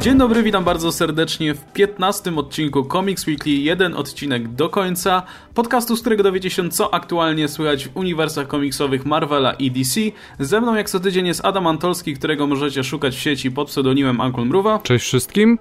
[0.00, 5.22] Dzień dobry, witam bardzo serdecznie w 15 odcinku Comics Weekly, jeden odcinek do końca,
[5.54, 10.00] podcastu, z którego dowiecie się co aktualnie słychać w uniwersach komiksowych Marvela i DC.
[10.38, 14.20] Ze mną jak co tydzień jest Adam Antolski, którego możecie szukać w sieci pod pseudonimem
[14.20, 14.78] Uncle Mruwa.
[14.82, 15.58] Cześć wszystkim.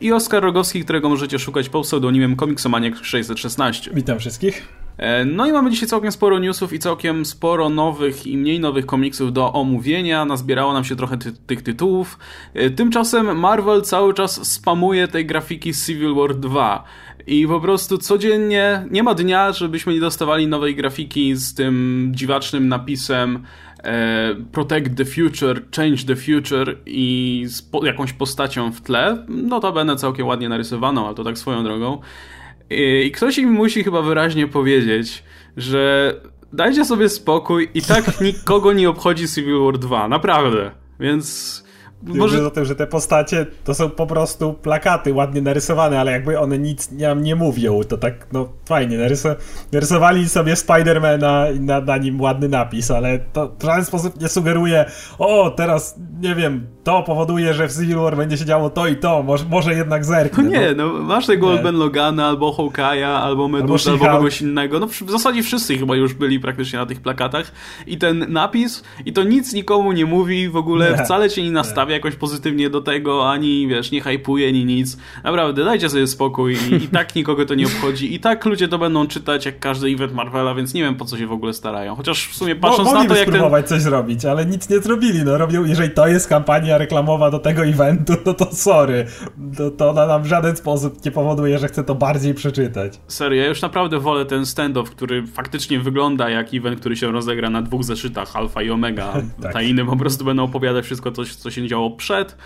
[0.00, 3.90] I Oskar Rogowski, którego możecie szukać pod pseudonimem Komiksomaniak 616.
[3.94, 4.81] Witam wszystkich.
[4.98, 8.86] E, no i mamy dzisiaj całkiem sporo newsów i całkiem sporo nowych i mniej nowych
[8.86, 10.24] komiksów do omówienia.
[10.24, 12.18] Nazbierało nam się trochę ty tych tytułów.
[12.54, 16.84] E, tymczasem Marvel cały czas spamuje tej grafiki Civil War 2.
[17.26, 22.68] I po prostu codziennie nie ma dnia, żebyśmy nie dostawali nowej grafiki z tym dziwacznym
[22.68, 23.44] napisem
[23.84, 29.26] e, Protect the Future, Change the Future i z po jakąś postacią w tle.
[29.28, 32.00] Notabene całkiem ładnie narysowaną, ale to tak swoją drogą.
[33.06, 35.24] I ktoś im musi chyba wyraźnie powiedzieć,
[35.56, 36.14] że
[36.52, 40.70] dajcie sobie spokój i tak nikogo nie obchodzi Civil War 2, naprawdę.
[41.00, 41.62] Więc
[42.02, 42.46] może...
[42.46, 46.58] o tym, że te postacie to są po prostu plakaty ładnie narysowane, ale jakby one
[46.58, 49.36] nic nie, nie mówią, to tak no fajnie, naryso
[49.72, 54.28] narysowali sobie Spidermana i na, na nim ładny napis, ale to w żaden sposób nie
[54.28, 54.84] sugeruje,
[55.18, 58.96] o teraz, nie wiem, to powoduje, że w Civil War będzie się działo to i
[58.96, 60.44] to, może, może jednak zerknę.
[60.44, 64.80] No nie, no, masz tego Ben Logana, albo Hawkeye'a, albo Medusa, albo, albo kogoś innego,
[64.80, 67.52] no w zasadzie wszyscy chyba już byli praktycznie na tych plakatach
[67.86, 71.50] i ten napis, i to nic nikomu nie mówi, w ogóle nie, wcale cię nie
[71.50, 71.94] nastawia nie.
[71.94, 74.96] jakoś pozytywnie do tego, ani wiesz, nie hypuje, ani nic.
[75.24, 78.78] Naprawdę, dajcie sobie spokój i, i tak nikogo to nie obchodzi i tak ludzie to
[78.78, 81.96] będą czytać jak każdy event Marvela, więc nie wiem po co się w ogóle starają.
[81.96, 83.34] Chociaż w sumie patrząc Mo, na to, jak ten...
[83.34, 87.38] spróbować coś zrobić, ale nic nie zrobili, no robią, jeżeli to jest kampania reklamowa do
[87.38, 89.06] tego eventu, no to sorry.
[89.56, 93.00] To, to ona nam w żaden sposób nie powoduje, że chcę to bardziej przeczytać.
[93.08, 97.50] Serio, ja już naprawdę wolę ten stand-off, który faktycznie wygląda jak event, który się rozegra
[97.50, 99.12] na dwóch zeszytach, alfa i omega.
[99.42, 99.52] tak.
[99.52, 102.36] Ta po prostu będą opowiadać wszystko, co, co się działo przed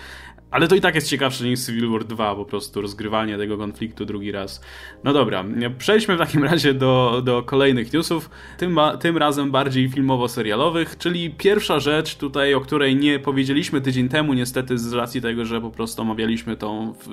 [0.51, 4.05] ale to i tak jest ciekawsze niż Civil War 2, po prostu rozgrywanie tego konfliktu
[4.05, 4.61] drugi raz.
[5.03, 5.45] No dobra,
[5.77, 11.79] przejdźmy w takim razie do, do kolejnych newsów, tym, tym razem bardziej filmowo-serialowych, czyli pierwsza
[11.79, 16.01] rzecz tutaj, o której nie powiedzieliśmy tydzień temu, niestety z racji tego, że po prostu
[16.01, 17.09] omawialiśmy tą, w,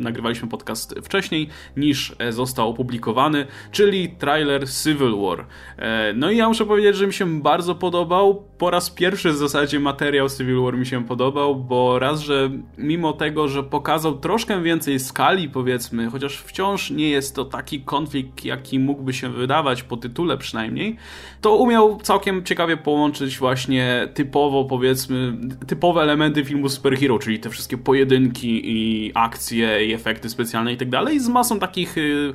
[0.00, 5.46] nagrywaliśmy podcast wcześniej niż e, został opublikowany, czyli trailer Civil War.
[5.78, 8.44] E, no i ja muszę powiedzieć, że mi się bardzo podobał.
[8.58, 13.12] Po raz pierwszy w zasadzie materiał Civil War mi się podobał, bo raz, że mimo
[13.12, 18.78] tego, że pokazał troszkę więcej skali, powiedzmy, chociaż wciąż nie jest to taki konflikt, jaki
[18.78, 20.96] mógłby się wydawać po tytule przynajmniej,
[21.40, 27.78] to umiał całkiem ciekawie połączyć właśnie typowo, powiedzmy, typowe elementy filmu superhero, czyli te wszystkie
[27.78, 32.34] pojedynki i akcje i efekty specjalne i tak dalej, z masą takich, y,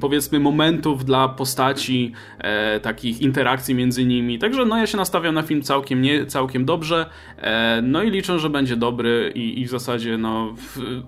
[0.00, 4.38] powiedzmy, momentów dla postaci, e, takich interakcji między nimi.
[4.38, 7.06] Także no ja się nastawiam na film całkiem, nie, całkiem dobrze,
[7.38, 10.54] e, no i liczę, że będzie dobry i, i w zasadzie no,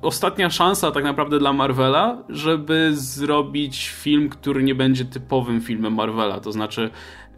[0.03, 6.41] ostatnia szansa tak naprawdę dla Marvela, żeby zrobić film, który nie będzie typowym filmem Marvela,
[6.41, 6.91] to znaczy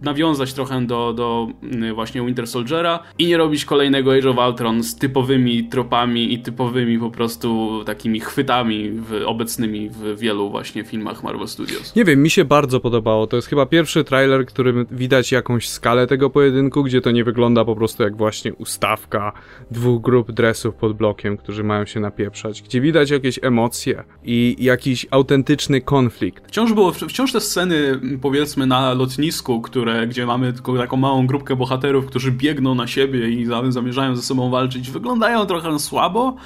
[0.02, 4.82] nawiązać trochę do, do mm, właśnie Winter Soldiera i nie robić kolejnego Age of Ultron
[4.82, 11.22] z typowymi tropami i typowymi po prostu takimi chwytami w, obecnymi w wielu właśnie filmach
[11.22, 11.96] Marvel Studios.
[11.96, 13.26] Nie wiem, mi się bardzo podobało.
[13.26, 17.64] To jest chyba pierwszy trailer, którym widać jakąś skalę tego pojedynku, gdzie to nie wygląda
[17.64, 19.32] po prostu jak właśnie ustawka
[19.70, 25.06] dwóch grup dressów pod blokiem, którzy mają się napieprzać, gdzie widać jakieś emocje i jakiś
[25.10, 26.48] autentyczny konflikt.
[26.48, 31.56] Wciąż było, wciąż te sceny powiedzmy na lotnisku, które gdzie mamy tylko taką małą grupkę
[31.56, 36.36] bohaterów, którzy biegną na siebie i zamierzają ze sobą walczyć, wyglądają trochę słabo,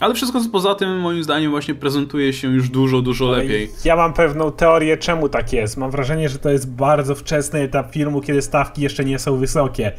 [0.00, 3.70] ale wszystko co poza tym moim zdaniem właśnie prezentuje się już dużo, dużo lepiej.
[3.84, 5.76] Ja mam pewną teorię, czemu tak jest.
[5.76, 9.92] Mam wrażenie, że to jest bardzo wczesny etap filmu, kiedy stawki jeszcze nie są wysokie.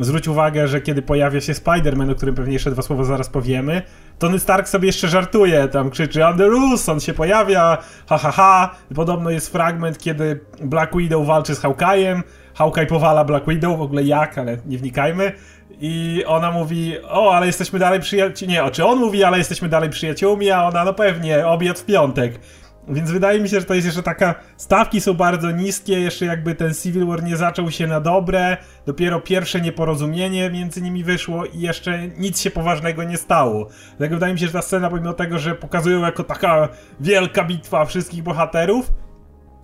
[0.00, 3.82] Zwróć uwagę, że kiedy pojawia się Spider-Man, o którym pewnie jeszcze dwa słowa zaraz powiemy,
[4.18, 8.74] Tony Stark sobie jeszcze żartuje, tam krzyczy Underoos, on się pojawia, ha ha ha.
[8.94, 12.22] Podobno jest fragment, kiedy Black Widow walczy z Hawkeye'em,
[12.56, 15.32] Hawkeye powala Black Widow, w ogóle jak, ale nie wnikajmy.
[15.80, 18.54] I ona mówi, o, ale jesteśmy dalej przyjaciółmi.
[18.54, 21.84] Nie, o, czy on mówi, ale jesteśmy dalej przyjaciółmi, a ona, no pewnie, obiad w
[21.84, 22.40] piątek.
[22.88, 24.34] Więc wydaje mi się, że to jest jeszcze taka.
[24.56, 28.56] Stawki są bardzo niskie, jeszcze jakby ten Civil War nie zaczął się na dobre.
[28.86, 33.68] Dopiero pierwsze nieporozumienie między nimi wyszło i jeszcze nic się poważnego nie stało.
[33.88, 36.68] Dlatego wydaje mi się, że ta scena, pomimo tego, że pokazują jako taka
[37.00, 38.92] wielka bitwa wszystkich bohaterów,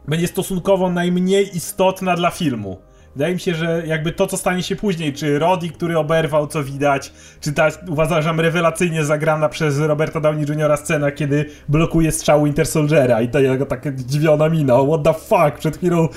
[0.09, 2.79] będzie stosunkowo najmniej istotna dla filmu.
[3.17, 6.65] Wydaje mi się, że jakby to, co stanie się później, czy Roddy, który oberwał, co
[6.65, 10.77] widać, czy ta, uważam, rewelacyjnie zagrana przez Roberta Downey Jr.
[10.77, 15.59] scena, kiedy blokuje strzał Winter Soldiera i to jego taka zdziwiona mina, what the fuck,
[15.59, 16.09] przed chwilą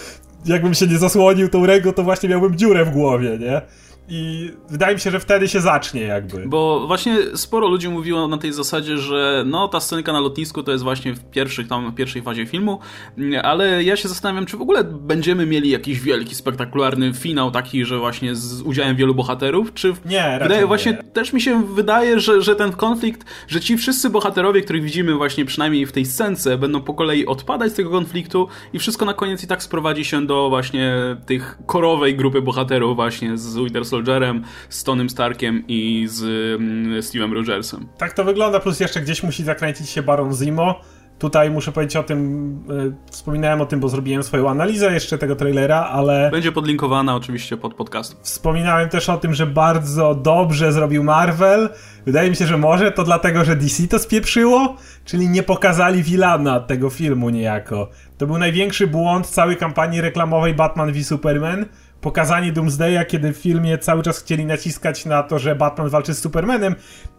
[0.46, 3.62] jakbym się nie zasłonił tą ręką, to właśnie miałbym dziurę w głowie, nie?
[4.10, 6.48] I wydaje mi się, że wtedy się zacznie jakby.
[6.48, 10.72] Bo właśnie sporo ludzi mówiło na tej zasadzie, że no ta scenka na lotnisku to
[10.72, 12.80] jest właśnie w pierwszych tam, pierwszej fazie filmu,
[13.44, 18.00] ale ja się zastanawiam, czy w ogóle będziemy mieli jakiś wielki, spektakularny finał taki, że
[18.00, 19.94] właśnie z udziałem wielu bohaterów, czy...
[20.06, 24.62] Nie, wydaje, Właśnie też mi się wydaje, że, że ten konflikt, że ci wszyscy bohaterowie,
[24.62, 28.80] których widzimy właśnie przynajmniej w tej scence, będą po kolei odpadać z tego konfliktu i
[28.80, 33.56] wszystko na koniec i tak sprowadzi się do właśnie tych korowej grupy bohaterów właśnie z
[33.56, 36.24] Winter Soldierem, z Tonym Starkiem i z
[36.62, 37.88] mm, Steve'em Rogersem.
[37.98, 40.82] Tak to wygląda, plus jeszcze gdzieś musi zakręcić się Baron Zimo.
[41.20, 42.20] Tutaj muszę powiedzieć o tym,
[43.08, 46.30] y, wspominałem o tym, bo zrobiłem swoją analizę jeszcze tego trailera, ale...
[46.32, 48.18] Będzie podlinkowana oczywiście pod podcast.
[48.22, 51.70] Wspominałem też o tym, że bardzo dobrze zrobił Marvel.
[52.06, 54.76] Wydaje mi się, że może to dlatego, że DC to spieprzyło,
[55.06, 57.90] czyli nie pokazali Vilana tego filmu niejako.
[58.18, 61.66] To był największy błąd całej kampanii reklamowej Batman v Superman,
[62.06, 66.20] pokazanie Doomsdaya, kiedy w filmie cały czas chcieli naciskać na to, że Batman walczy z
[66.20, 66.76] Supermanem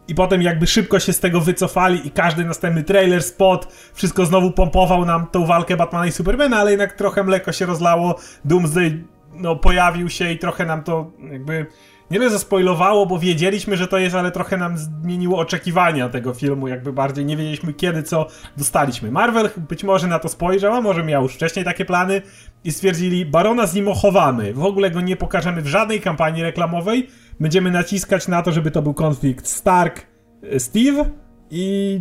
[0.09, 4.51] i potem jakby szybko się z tego wycofali i każdy następny trailer, spot, wszystko znowu
[4.51, 9.05] pompował nam tą walkę Batmana i Supermana, ale jednak trochę mleko się rozlało, Doomsday
[9.35, 11.67] no, pojawił się i trochę nam to jakby
[12.11, 16.69] nie tyle zaspoilowało, bo wiedzieliśmy, że to jest, ale trochę nam zmieniło oczekiwania tego filmu,
[16.69, 18.27] jakby bardziej nie wiedzieliśmy kiedy, co
[18.57, 19.11] dostaliśmy.
[19.11, 22.23] Marvel być może na to spojrzał, a może miał już wcześniej takie plany
[22.65, 27.09] i stwierdzili, Barona z nim chowamy, w ogóle go nie pokażemy w żadnej kampanii reklamowej,
[27.41, 31.05] będziemy naciskać na to, żeby to był konflikt Stark-Steve
[31.51, 32.01] i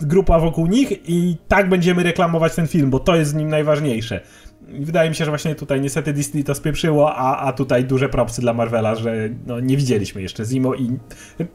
[0.00, 4.20] grupa wokół nich i tak będziemy reklamować ten film, bo to jest z nim najważniejsze.
[4.68, 8.40] Wydaje mi się, że właśnie tutaj niestety Disney to spieprzyło, a, a tutaj duże propsy
[8.40, 10.90] dla Marvela, że no, nie widzieliśmy jeszcze Zimo i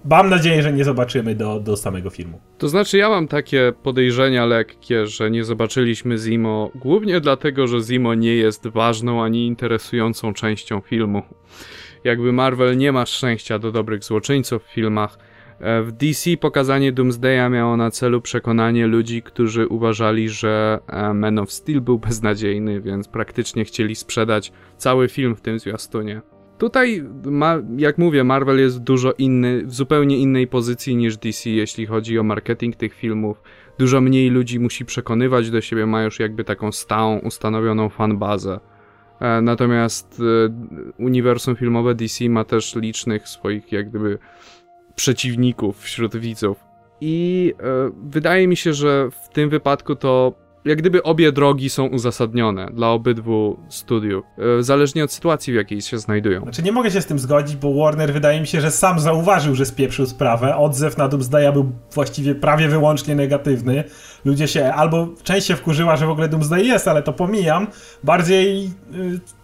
[0.05, 2.39] mam nadzieję, że nie zobaczymy do, do samego filmu.
[2.57, 8.13] To znaczy ja mam takie podejrzenia lekkie, że nie zobaczyliśmy Zimo głównie dlatego, że Zimo
[8.13, 11.21] nie jest ważną ani interesującą częścią filmu.
[12.03, 15.17] Jakby Marvel nie ma szczęścia do dobrych złoczyńców w filmach,
[15.59, 21.51] w DC pokazanie Doomsdaya miało na celu przekonanie ludzi, którzy uważali, że e, Man of
[21.51, 26.21] Steel był beznadziejny, więc praktycznie chcieli sprzedać cały film w tym zwiastunie.
[26.57, 27.03] Tutaj,
[27.77, 32.23] jak mówię, Marvel jest dużo inny, w zupełnie innej pozycji niż DC, jeśli chodzi o
[32.23, 33.41] marketing tych filmów.
[33.79, 38.59] Dużo mniej ludzi musi przekonywać do siebie, ma już jakby taką stałą, ustanowioną fanbazę.
[39.19, 40.21] E, natomiast
[40.97, 44.17] uniwersum filmowe DC ma też licznych swoich, jak gdyby,
[44.95, 46.57] przeciwników wśród widzów.
[47.01, 47.63] I e,
[48.03, 52.89] wydaje mi się, że w tym wypadku to jak gdyby obie drogi są uzasadnione dla
[52.89, 54.25] obydwu studiów,
[54.59, 56.41] e, zależnie od sytuacji, w jakiej się znajdują.
[56.41, 59.55] Znaczy nie mogę się z tym zgodzić, bo Warner wydaje mi się, że sam zauważył,
[59.55, 60.55] że spieprzył sprawę.
[60.55, 63.83] Odzew na Doomsdaya był właściwie prawie wyłącznie negatywny.
[64.25, 67.67] Ludzie się albo część się wkurzyła, że w ogóle Doomsday jest, ale to pomijam.
[68.03, 68.71] Bardziej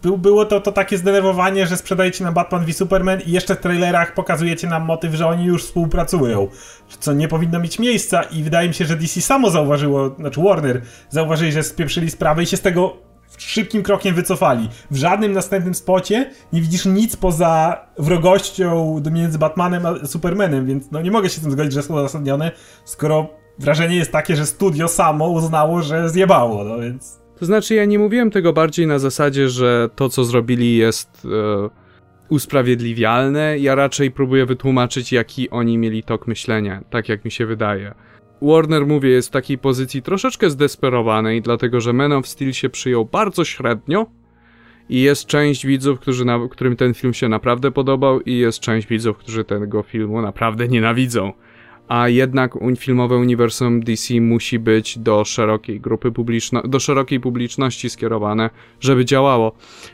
[0.05, 3.59] y, było to, to takie zdenerwowanie, że sprzedajecie nam Batman v Superman i jeszcze w
[3.59, 6.47] trailerach pokazujecie nam motyw, że oni już współpracują.
[6.99, 10.81] Co nie powinno mieć miejsca i wydaje mi się, że DC samo zauważyło, znaczy Warner
[11.09, 14.69] zauważyli, że spieprzyli sprawę i się z tego szybkim krokiem wycofali.
[14.91, 21.01] W żadnym następnym spocie nie widzisz nic poza wrogością między Batmanem a Supermanem, więc no
[21.01, 22.51] nie mogę się z tym zgodzić, że są uzasadnione,
[22.85, 27.19] skoro wrażenie jest takie, że studio samo uznało, że zjebało, no więc...
[27.39, 31.69] To znaczy ja nie mówiłem tego bardziej na zasadzie, że to co zrobili jest e,
[32.29, 37.93] usprawiedliwialne, ja raczej próbuję wytłumaczyć jaki oni mieli tok myślenia, tak jak mi się wydaje.
[38.41, 43.05] Warner, mówię, jest w takiej pozycji troszeczkę zdesperowanej, dlatego że Man of Steel się przyjął
[43.05, 44.05] bardzo średnio
[44.89, 48.87] i jest część widzów, którzy na, którym ten film się naprawdę podobał i jest część
[48.87, 51.33] widzów, którzy tego filmu naprawdę nienawidzą.
[51.89, 58.49] A jednak filmowe uniwersum DC musi być do szerokiej grupy publiczności, do szerokiej publiczności skierowane,
[58.79, 59.51] żeby działało.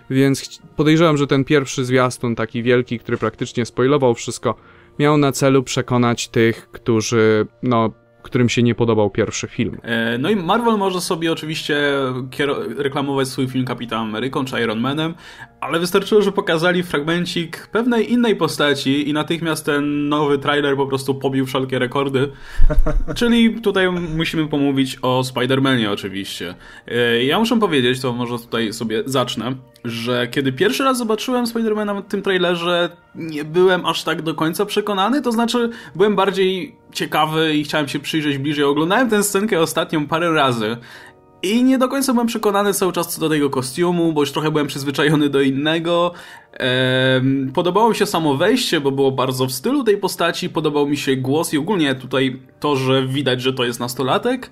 [0.10, 4.56] Więc podejrzewam, że ten pierwszy zwiastun, taki wielki, który praktycznie spoilował wszystko,
[5.00, 7.90] miał na celu przekonać tych, którzy, no,
[8.26, 9.78] którym się nie podobał pierwszy film.
[9.84, 11.76] E, no i Marvel może sobie oczywiście
[12.78, 15.14] reklamować swój film Kapitan Ameryką czy Iron Manem,
[15.66, 21.16] ale wystarczyło, że pokazali fragmencik pewnej innej postaci i natychmiast ten nowy trailer po prostu
[21.16, 22.32] pobił wszelkie rekordy.
[23.16, 26.56] Czyli tutaj musimy pomówić o Spider-Manie oczywiście.
[26.88, 32.02] E, ja muszę powiedzieć, to może tutaj sobie zacznę, że kiedy pierwszy raz zobaczyłem Spider-Mana
[32.02, 37.56] w tym trailerze, nie byłem aż tak do końca przekonany, to znaczy byłem bardziej ciekawy
[37.56, 38.66] i chciałem się przyjrzeć bliżej.
[38.66, 40.78] Oglądałem tę scenkę ostatnią parę razy
[41.46, 44.52] i nie do końca byłem przekonany cały czas co do tego kostiumu, bo już trochę
[44.52, 46.14] byłem przyzwyczajony do innego.
[46.54, 50.98] Ehm, podobało mi się samo wejście, bo było bardzo w stylu tej postaci, podobał mi
[50.98, 54.50] się głos i ogólnie tutaj to, że widać, że to jest nastolatek.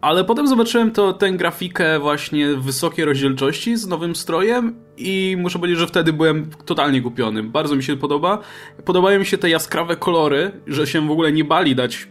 [0.00, 5.78] Ale potem zobaczyłem to, tę grafikę właśnie wysokiej rozdzielczości z nowym strojem i muszę powiedzieć,
[5.78, 7.42] że wtedy byłem totalnie kupiony.
[7.42, 8.38] Bardzo mi się podoba.
[8.84, 12.08] Podobają mi się te jaskrawe kolory, że się w ogóle nie bali dać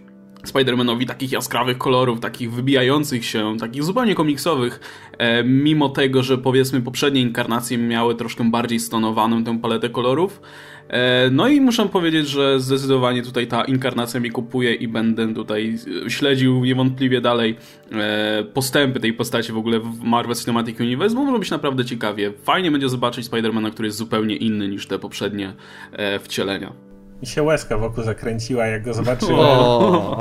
[0.53, 4.79] Spider-Manowi takich jaskrawych kolorów, takich wybijających się, takich zupełnie komiksowych,
[5.17, 10.41] e, mimo tego, że powiedzmy poprzednie inkarnacje miały troszkę bardziej stonowaną tę paletę kolorów.
[10.89, 15.77] E, no i muszę powiedzieć, że zdecydowanie tutaj ta inkarnacja mi kupuje i będę tutaj
[16.07, 17.55] śledził niewątpliwie dalej
[17.91, 22.33] e, postępy tej postaci w ogóle w Marvel Cinematic Universe, bo może być naprawdę ciekawie.
[22.43, 25.53] Fajnie będzie zobaczyć Spider-Mana, który jest zupełnie inny niż te poprzednie
[25.91, 26.88] e, wcielenia.
[27.21, 29.45] Mi się łezka wokół zakręciła, jak go zobaczyłem.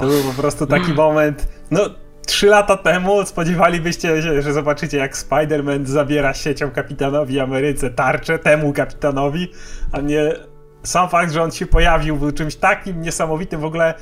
[0.00, 1.48] To był po prostu taki moment.
[1.70, 1.80] No,
[2.26, 8.72] trzy lata temu spodziewalibyście się, że zobaczycie, jak Spider-Man zabiera siecią kapitanowi Ameryce tarczę, temu
[8.72, 9.52] kapitanowi,
[9.92, 10.32] a nie
[10.82, 13.94] sam fakt, że on się pojawił, był czymś takim niesamowitym w ogóle.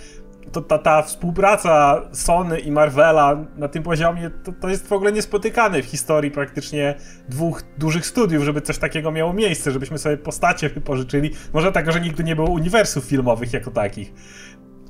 [0.53, 5.13] To, ta, ta współpraca Sony i Marvela na tym poziomie to, to jest w ogóle
[5.13, 6.95] niespotykane w historii praktycznie
[7.29, 11.31] dwóch dużych studiów, żeby coś takiego miało miejsce, żebyśmy sobie postacie wypożyczyli.
[11.53, 14.13] Może tego, że nigdy nie było uniwersów filmowych jako takich.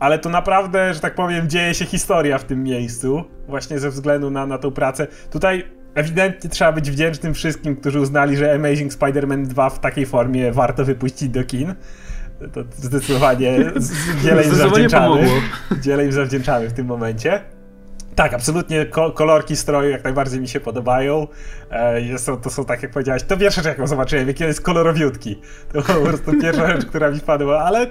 [0.00, 4.30] Ale to naprawdę, że tak powiem, dzieje się historia w tym miejscu, właśnie ze względu
[4.30, 5.06] na, na tą pracę.
[5.30, 10.52] Tutaj ewidentnie trzeba być wdzięcznym wszystkim, którzy uznali, że Amazing Spider-Man 2 w takiej formie
[10.52, 11.74] warto wypuścić do kin.
[12.52, 13.72] To zdecydowanie
[14.24, 15.28] wiele im zawdzięczamy.
[15.82, 17.40] Wiele im zawdzięczamy w tym momencie.
[18.14, 21.26] Tak, absolutnie kolorki stroju jak najbardziej mi się podobają.
[21.70, 24.60] E, jest, to są, tak jak powiedziałeś, to pierwsza rzecz, jaką zobaczyłem, jaki on jest
[24.60, 25.40] kolorowiutki.
[25.72, 27.86] To po prostu pierwsza rzecz, która mi wpadła, ale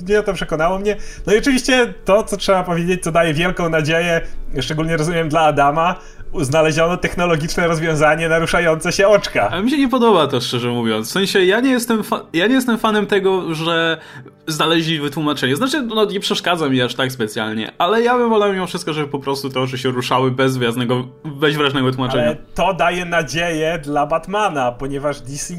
[0.00, 0.96] nie to przekonało mnie.
[1.26, 4.20] No i oczywiście to, co trzeba powiedzieć, co daje wielką nadzieję,
[4.60, 5.94] szczególnie rozumiem dla Adama,
[6.40, 9.48] znaleziono technologiczne rozwiązanie naruszające się oczka.
[9.50, 11.08] Ale mi się nie podoba to, szczerze mówiąc.
[11.08, 12.02] W sensie, ja nie jestem,
[12.32, 13.98] ja nie jestem fanem tego, że
[14.46, 15.56] znaleźli wytłumaczenie.
[15.56, 19.08] Znaczy, no nie przeszkadza mi aż tak specjalnie, ale ja bym wolał mimo wszystko, żeby
[19.08, 22.26] po prostu te oczy się ruszały bez wyjazdnego, bezwyraźnego tłumaczenia.
[22.26, 25.54] Ale to daje nadzieję dla Batmana, ponieważ DC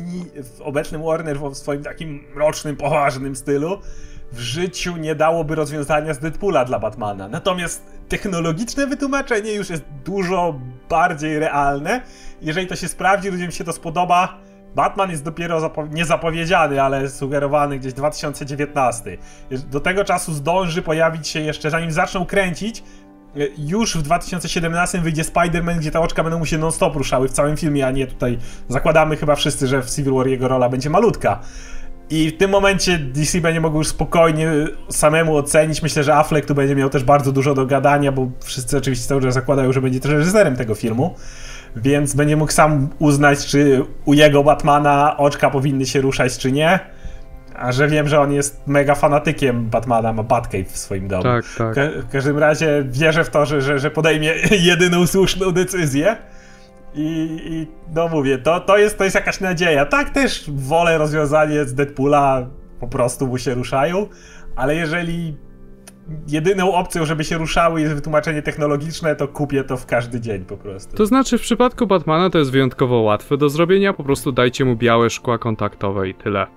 [0.58, 3.80] w obecnym Warner w swoim takim rocznym, poważnym stylu
[4.32, 7.28] w życiu nie dałoby rozwiązania z Deadpoola dla Batmana.
[7.28, 10.60] Natomiast technologiczne wytłumaczenie już jest dużo
[10.90, 12.02] bardziej realne.
[12.42, 14.38] Jeżeli to się sprawdzi, ludziom się to spodoba.
[14.76, 19.18] Batman jest dopiero zapo- niezapowiedziany, ale sugerowany gdzieś 2019.
[19.52, 22.84] Do tego czasu zdąży pojawić się jeszcze, zanim zaczną kręcić,
[23.58, 27.58] już w 2017 wyjdzie Spider-Man, gdzie te oczka będą mu się non-stop ruszały w całym
[27.58, 31.40] filmie, a nie tutaj zakładamy chyba wszyscy, że w Civil War jego rola będzie malutka.
[32.10, 34.52] I w tym momencie DC będzie mógł już spokojnie
[34.90, 35.82] samemu ocenić.
[35.82, 39.22] Myślę, że Affleck tu będzie miał też bardzo dużo do gadania, bo wszyscy oczywiście cały
[39.22, 41.16] czas zakładają, że będzie też reżyserem tego filmu.
[41.76, 46.80] Więc będzie mógł sam uznać, czy u jego Batmana oczka powinny się ruszać, czy nie.
[47.56, 51.24] A że wiem, że on jest mega fanatykiem Batmana, ma Batcave w swoim domu.
[51.24, 51.76] Tak, tak.
[51.92, 54.34] w każdym razie wierzę w to, że, że, że podejmie
[54.72, 56.16] jedyną słuszną decyzję.
[56.96, 59.86] I, I, no mówię, to, to, jest, to jest jakaś nadzieja.
[59.86, 62.48] Tak też wolę rozwiązanie z Deadpoola,
[62.80, 64.08] po prostu mu się ruszają,
[64.56, 65.38] ale jeżeli
[66.28, 70.58] jedyną opcją, żeby się ruszały jest wytłumaczenie technologiczne, to kupię to w każdy dzień po
[70.58, 70.98] prostu.
[70.98, 74.76] To znaczy w przypadku Batmana to jest wyjątkowo łatwe do zrobienia, po prostu dajcie mu
[74.76, 76.48] białe szkła kontaktowe i tyle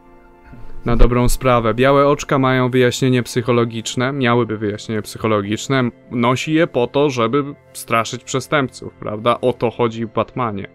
[0.85, 1.75] na dobrą sprawę.
[1.75, 8.95] Białe oczka mają wyjaśnienie psychologiczne, miałyby wyjaśnienie psychologiczne, nosi je po to, żeby straszyć przestępców,
[8.95, 9.41] prawda?
[9.41, 10.69] O to chodzi w Batmanie.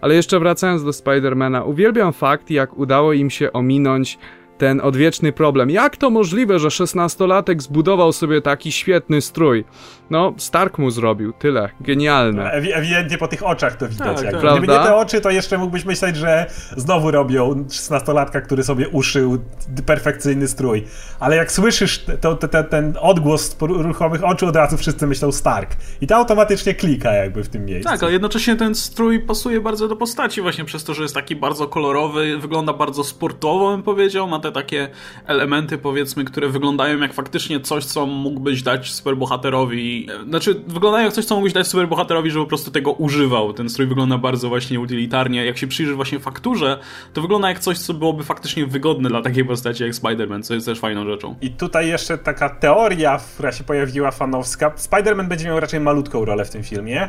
[0.00, 4.18] Ale jeszcze wracając do Spidermana, uwielbiam fakt, jak udało im się ominąć
[4.58, 5.70] ten odwieczny problem.
[5.70, 9.64] Jak to możliwe, że szesnastolatek zbudował sobie taki świetny strój?
[10.10, 11.68] No, Stark mu zrobił, tyle.
[11.80, 12.50] Genialne.
[12.50, 14.22] Ewi ewidentnie po tych oczach to widać.
[14.22, 14.40] Tak, tak.
[14.40, 16.46] Gdyby nie te oczy, to jeszcze mógłbyś myśleć, że
[16.76, 19.38] znowu robią szesnastolatka, który sobie uszył
[19.86, 20.84] perfekcyjny strój.
[21.20, 25.76] Ale jak słyszysz to, to, to, ten odgłos ruchomych oczu, od razu wszyscy myślą Stark.
[26.00, 27.90] I to automatycznie klika jakby w tym miejscu.
[27.90, 31.36] Tak, ale jednocześnie ten strój pasuje bardzo do postaci właśnie przez to, że jest taki
[31.36, 34.88] bardzo kolorowy, wygląda bardzo sportowo, bym powiedział, ma te takie
[35.26, 40.08] elementy, powiedzmy, które wyglądają jak faktycznie coś, co mógłbyś dać superbohaterowi.
[40.28, 43.52] Znaczy, wyglądają jak coś, co mógłbyś dać superbohaterowi, żeby po prostu tego używał.
[43.52, 45.46] Ten strój wygląda bardzo właśnie utylitarnie.
[45.46, 46.78] Jak się przyjrzy właśnie fakturze,
[47.12, 50.66] to wygląda jak coś, co byłoby faktycznie wygodne dla takiej postaci jak Spider-Man, co jest
[50.66, 51.36] też fajną rzeczą.
[51.40, 54.70] I tutaj jeszcze taka teoria, która się pojawiła fanowska.
[54.70, 57.08] Spider-Man będzie miał raczej malutką rolę w tym filmie.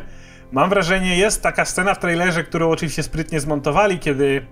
[0.52, 4.46] Mam wrażenie, jest taka scena w trailerze, którą oczywiście sprytnie zmontowali, kiedy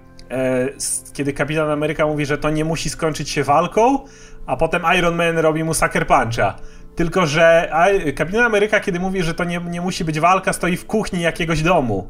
[1.13, 3.99] kiedy Kapitan Ameryka mówi, że to nie musi skończyć się walką,
[4.45, 6.55] a potem Iron Man robi mu sucker puncha.
[6.95, 7.71] Tylko, że
[8.15, 11.61] Kapitan Ameryka, kiedy mówi, że to nie, nie musi być walka, stoi w kuchni jakiegoś
[11.61, 12.09] domu.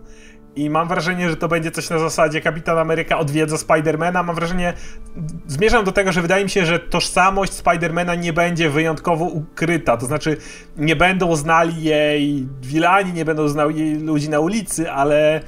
[0.55, 4.24] I mam wrażenie, że to będzie coś na zasadzie Kapitan Ameryka odwiedza Spidermana.
[4.24, 4.74] Mam wrażenie,
[5.48, 9.98] zmierzam do tego, że wydaje mi się, że tożsamość Spidermana nie będzie wyjątkowo ukryta.
[9.98, 10.38] To znaczy,
[10.77, 15.41] nie będą znali jej wilani, nie będą znali jej ludzi na ulicy, ale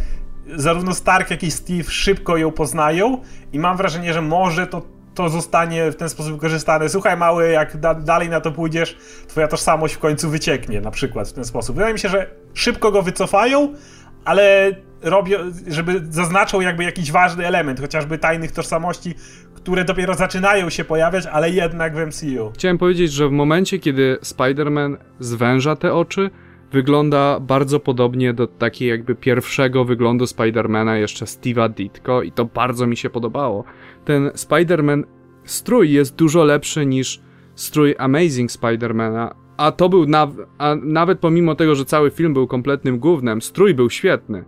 [0.55, 3.21] zarówno Stark, jak i Steve szybko ją poznają
[3.53, 6.89] i mam wrażenie, że może to to zostanie w ten sposób wykorzystane.
[6.89, 8.97] Słuchaj, mały, jak da, dalej na to pójdziesz,
[9.27, 11.75] twoja tożsamość w końcu wycieknie, na przykład w ten sposób.
[11.75, 13.73] Wydaje mi się, że szybko go wycofają,
[14.25, 14.71] ale
[15.01, 15.37] robią,
[15.67, 19.13] żeby zaznaczą jakby jakiś ważny element, chociażby tajnych tożsamości,
[19.55, 22.51] które dopiero zaczynają się pojawiać, ale jednak w MCU.
[22.53, 26.29] Chciałem powiedzieć, że w momencie, kiedy Spider-Man zwęża te oczy,
[26.75, 32.87] wygląda bardzo podobnie do takiego jakby pierwszego wyglądu Spidermana jeszcze Steve'a Ditko i to bardzo
[32.87, 33.63] mi się podobało.
[34.05, 35.03] Ten Spider-Man
[35.43, 37.21] strój jest dużo lepszy niż
[37.55, 40.27] strój Amazing Spidermana, a to był na,
[40.57, 44.45] a nawet pomimo tego, że cały film był kompletnym gównem, strój był świetny.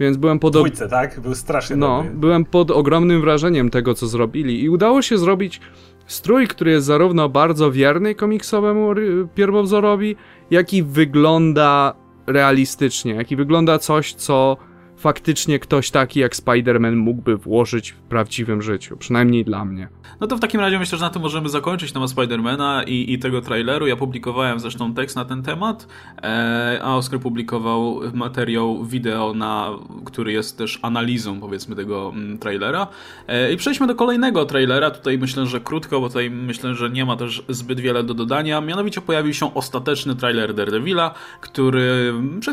[0.00, 0.52] Więc byłem pod.
[0.52, 1.20] Dwójce, tak?
[1.20, 2.18] Był strasznie No, dobry.
[2.18, 4.62] byłem pod ogromnym wrażeniem tego, co zrobili.
[4.62, 5.60] I udało się zrobić
[6.06, 8.94] strój, który jest zarówno bardzo wierny komiksowemu
[9.34, 10.16] pierwowzorowi,
[10.50, 11.94] jak i wygląda
[12.26, 14.56] realistycznie, jak i wygląda coś, co
[15.00, 19.88] faktycznie ktoś taki jak Spider-Man mógłby włożyć w prawdziwym życiu, przynajmniej dla mnie.
[20.20, 23.18] No to w takim razie myślę, że na tym możemy zakończyć temat Spidermana i, i
[23.18, 23.86] tego traileru.
[23.86, 25.86] Ja publikowałem zresztą tekst na ten temat,
[26.22, 29.70] e, a Oskar publikował materiał wideo, na,
[30.04, 32.86] który jest też analizą powiedzmy tego m, mm, trailera.
[33.28, 34.90] E, I przejdźmy do kolejnego trailera.
[34.90, 38.60] Tutaj myślę, że krótko, bo tutaj myślę, że nie ma też zbyt wiele do dodania.
[38.60, 42.12] Mianowicie pojawił się ostateczny trailer Daredevila, który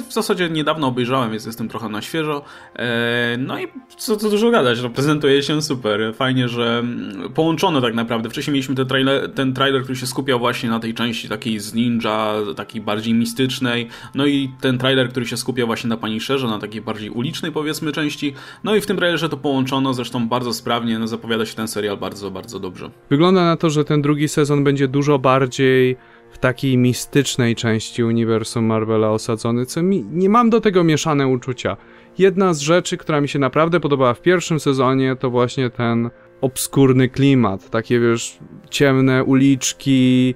[0.10, 2.37] w zasadzie niedawno obejrzałem, więc jestem trochę na świeżo.
[2.76, 3.68] E, no i
[3.98, 6.14] co, co dużo gadać, no, prezentuje się super.
[6.16, 8.30] Fajnie, że mm, połączono tak naprawdę.
[8.30, 11.74] Wcześniej mieliśmy ten trailer, ten trailer, który się skupiał właśnie na tej części takiej z
[11.74, 13.88] ninja, takiej bardziej mistycznej.
[14.16, 17.92] No i ten trailer, który się skupiał właśnie na Punisherze, na takiej bardziej ulicznej powiedzmy
[17.92, 18.34] części.
[18.64, 21.00] No i w tym trailerze to połączono zresztą bardzo sprawnie.
[21.00, 22.90] No zapowiada się ten serial bardzo, bardzo dobrze.
[23.10, 25.98] Wygląda na to, że ten drugi sezon będzie dużo bardziej
[26.32, 31.78] w takiej mistycznej części uniwersum Marvela osadzony, co mi nie mam do tego mieszane uczucia.
[32.18, 36.10] Jedna z rzeczy, która mi się naprawdę podobała w pierwszym sezonie, to właśnie ten
[36.42, 37.70] obskurny klimat.
[37.70, 40.36] Takie, wiesz, ciemne uliczki,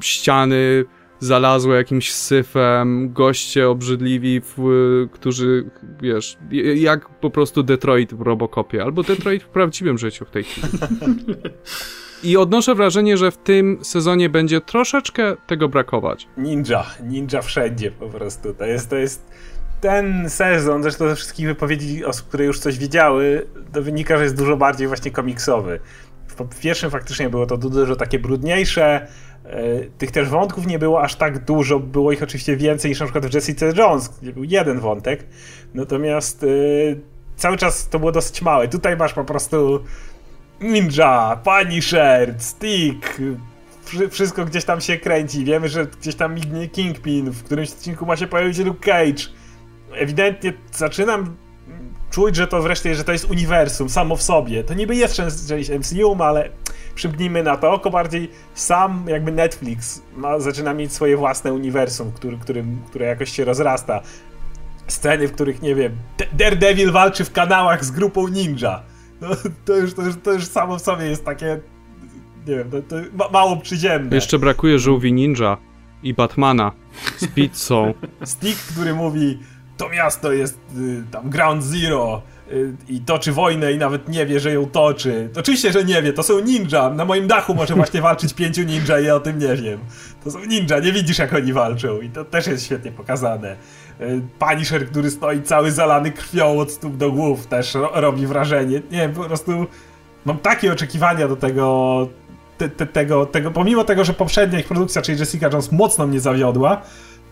[0.00, 0.84] ściany
[1.20, 4.56] zalazłe jakimś syfem, goście obrzydliwi, w,
[5.12, 5.70] którzy,
[6.02, 6.38] wiesz,
[6.74, 10.68] jak po prostu Detroit w Robocopie, albo Detroit w prawdziwym życiu w tej chwili.
[12.24, 16.28] I odnoszę wrażenie, że w tym sezonie będzie troszeczkę tego brakować.
[16.36, 18.54] Ninja, ninja wszędzie po prostu.
[18.54, 19.30] To jest, to jest
[19.80, 24.36] ten sezon, zresztą ze wszystkich wypowiedzi osób, które już coś widziały, to wynika, że jest
[24.36, 25.80] dużo bardziej właśnie komiksowy.
[26.50, 29.06] W pierwszym faktycznie było to dużo takie brudniejsze,
[29.44, 33.06] e, tych też wątków nie było aż tak dużo, było ich oczywiście więcej niż na
[33.06, 35.24] przykład w Jessica Jones, gdzie był jeden wątek,
[35.74, 37.00] natomiast yy,
[37.36, 38.68] cały czas to było dosyć małe.
[38.68, 39.84] Tutaj masz po prostu
[40.60, 43.20] Ninja, Punisher, Stick,
[44.10, 45.44] wszystko gdzieś tam się kręci.
[45.44, 49.38] Wiemy, że gdzieś tam mignie Kingpin, w którymś odcinku ma się pojawić Luke Cage
[49.92, 51.36] ewidentnie zaczynam
[52.10, 54.64] czuć, że to wreszcie, że to jest uniwersum samo w sobie.
[54.64, 56.50] To niby jest część MCU, ale
[56.94, 62.36] przymknijmy na to oko bardziej sam jakby Netflix ma, zaczyna mieć swoje własne uniwersum, który,
[62.36, 64.00] którym, które jakoś się rozrasta.
[64.86, 65.92] Sceny, w których, nie wiem,
[66.32, 68.82] Daredevil walczy w kanałach z grupą ninja.
[69.20, 69.28] No,
[69.64, 71.60] to, już, to, już, to już samo w sobie jest takie,
[72.46, 74.14] nie wiem, to, to ma, mało przyziemne.
[74.14, 75.56] Jeszcze brakuje żółwi ninja
[76.02, 76.72] i Batmana
[77.16, 77.94] z pizzą.
[78.24, 79.38] Stick, który mówi
[79.78, 84.40] to miasto jest y, tam Ground Zero y, i toczy wojnę i nawet nie wie,
[84.40, 85.28] że ją toczy.
[85.38, 86.90] Oczywiście, że nie wie, to są ninja.
[86.90, 89.80] Na moim dachu może właśnie walczyć pięciu ninja i ja o tym nie wiem.
[90.24, 93.56] To są ninja, nie widzisz jak oni walczą i to też jest świetnie pokazane.
[94.00, 98.82] Y, Punisher, który stoi cały zalany krwią od stóp do głów też ro robi wrażenie.
[98.90, 99.66] Nie po prostu
[100.24, 102.08] mam takie oczekiwania do tego,
[102.58, 106.20] te, te, tego, tego, pomimo tego, że poprzednia ich produkcja, czyli Jessica Jones mocno mnie
[106.20, 106.82] zawiodła,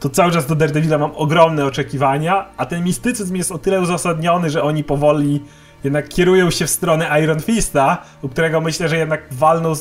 [0.01, 4.51] to cały czas do Daredevila mam ogromne oczekiwania, a ten mistycyzm jest o tyle uzasadniony,
[4.51, 5.43] że oni powoli
[5.85, 9.73] jednak kierują się w stronę Iron Fista, u którego myślę, że jednak walną,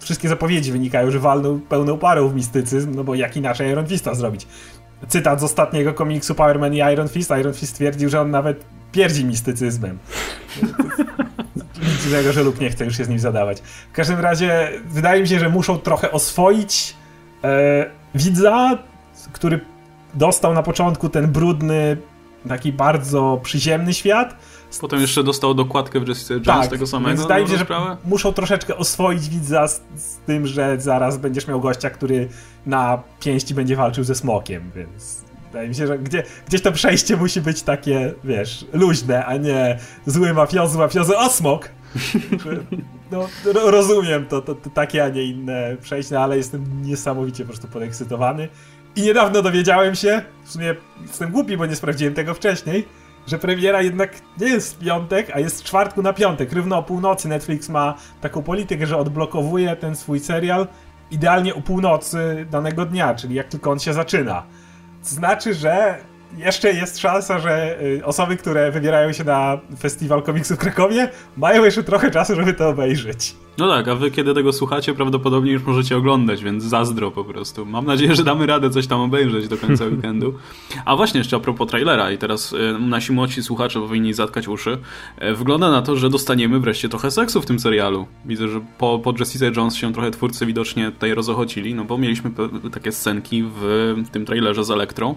[0.00, 4.14] wszystkie zapowiedzi wynikają, że walną pełną parą w mistycyzm, no bo jak inaczej Iron Fista
[4.14, 4.46] zrobić.
[5.08, 7.30] Cytat z ostatniego komiksu Power Man i Iron Fist.
[7.40, 9.98] Iron Fist twierdził, że on nawet pierdzi mistycyzmem.
[11.82, 13.60] Nic dziwnego, że lub nie chce już się z nim zadawać.
[13.92, 16.96] W każdym razie wydaje mi się, że muszą trochę oswoić
[17.44, 18.78] e, widza,
[19.36, 19.60] który
[20.14, 21.96] dostał na początku ten brudny,
[22.48, 24.36] taki bardzo przyziemny świat.
[24.80, 27.08] Potem jeszcze dostał dokładkę w Jessica Jones tak, tego samego.
[27.08, 27.66] Więc wydaje mi się, że
[28.04, 32.28] muszą troszeczkę oswoić widza z, z, tym, że zaraz będziesz miał gościa, który
[32.66, 37.16] na pięści będzie walczył ze smokiem, więc wydaje mi się, że gdzie, gdzieś to przejście
[37.16, 41.68] musi być takie, wiesz, luźne, a nie zły mafiozy, mafiozy, o smok!
[43.10, 43.28] No,
[43.70, 47.68] rozumiem to, to, to, takie, a nie inne przejście, no, ale jestem niesamowicie po prostu
[47.68, 48.48] podekscytowany.
[48.96, 52.88] I niedawno dowiedziałem się, w sumie jestem głupi, bo nie sprawdziłem tego wcześniej,
[53.26, 56.52] że premiera jednak nie jest w piątek, a jest z czwartku na piątek.
[56.52, 60.66] Równo o północy Netflix ma taką politykę, że odblokowuje ten swój serial
[61.10, 64.42] idealnie o północy danego dnia, czyli jak tylko on się zaczyna.
[65.02, 65.98] Znaczy, że
[66.36, 71.64] jeszcze jest szansa, że y, osoby, które wybierają się na festiwal komiksów w Krakowie, mają
[71.64, 73.36] jeszcze trochę czasu, żeby to obejrzeć.
[73.58, 77.66] No tak, a wy kiedy tego słuchacie, prawdopodobnie już możecie oglądać, więc zazdro po prostu.
[77.66, 80.34] Mam nadzieję, że damy radę coś tam obejrzeć do końca weekendu.
[80.84, 84.78] A właśnie jeszcze a propos trailera i teraz y, nasi młodsi słuchacze powinni zatkać uszy.
[85.22, 88.06] Y, wygląda na to, że dostaniemy wreszcie trochę seksu w tym serialu.
[88.24, 92.30] Widzę, że po, po Jessica Jones się trochę twórcy widocznie tutaj rozochocili, no bo mieliśmy
[92.72, 95.14] takie scenki w tym trailerze z Elektrą.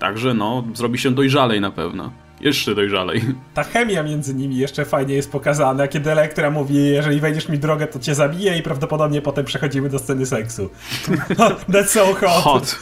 [0.00, 2.12] Także no, zrobi się dojrzalej na pewno.
[2.40, 3.22] Jeszcze dojrzalej.
[3.54, 7.86] Ta chemia między nimi jeszcze fajnie jest pokazana, kiedy Elektra mówi, jeżeli wejdziesz mi drogę,
[7.86, 10.70] to cię zabiję i prawdopodobnie potem przechodzimy do sceny seksu.
[11.72, 12.42] That's so hot.
[12.42, 12.78] Hot.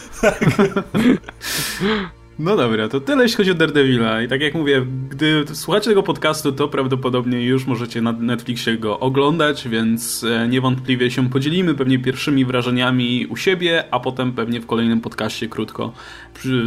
[2.39, 6.03] No dobra, to tyle jeśli chodzi o Daredevila i tak jak mówię, gdy słuchacie tego
[6.03, 11.99] podcastu, to prawdopodobnie już możecie na Netflixie go oglądać, więc e, niewątpliwie się podzielimy pewnie
[11.99, 15.93] pierwszymi wrażeniami u siebie, a potem pewnie w kolejnym podcaście krótko.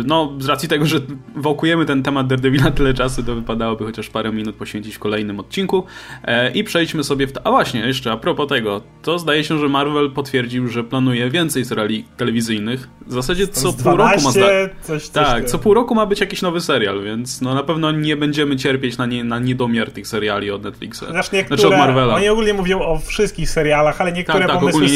[0.06, 1.00] No, z racji tego, że
[1.36, 5.86] wałkujemy ten temat Daredevila tyle czasu, to wypadałoby chociaż parę minut poświęcić w kolejnym odcinku
[6.24, 7.32] e, i przejdźmy sobie w...
[7.44, 11.66] A właśnie, jeszcze a propos tego, to zdaje się, że Marvel potwierdził, że planuje więcej
[11.66, 12.90] seriali telewizyjnych.
[13.08, 14.32] W zasadzie co pół roku ma...
[14.32, 14.48] Zda...
[14.82, 17.91] Coś, coś tak, co pół roku ma być jakiś nowy serial, więc no na pewno
[17.91, 21.04] nie będziemy cierpieć na, nie, na niedomiar tych seriali od Netflixa.
[21.10, 22.15] Znaczy, niektóre, znaczy od Marvela.
[22.15, 24.89] Oni ogólnie mówią o wszystkich serialach, ale niektóre tak, tak, pomysły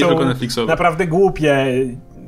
[0.50, 1.68] są naprawdę głupie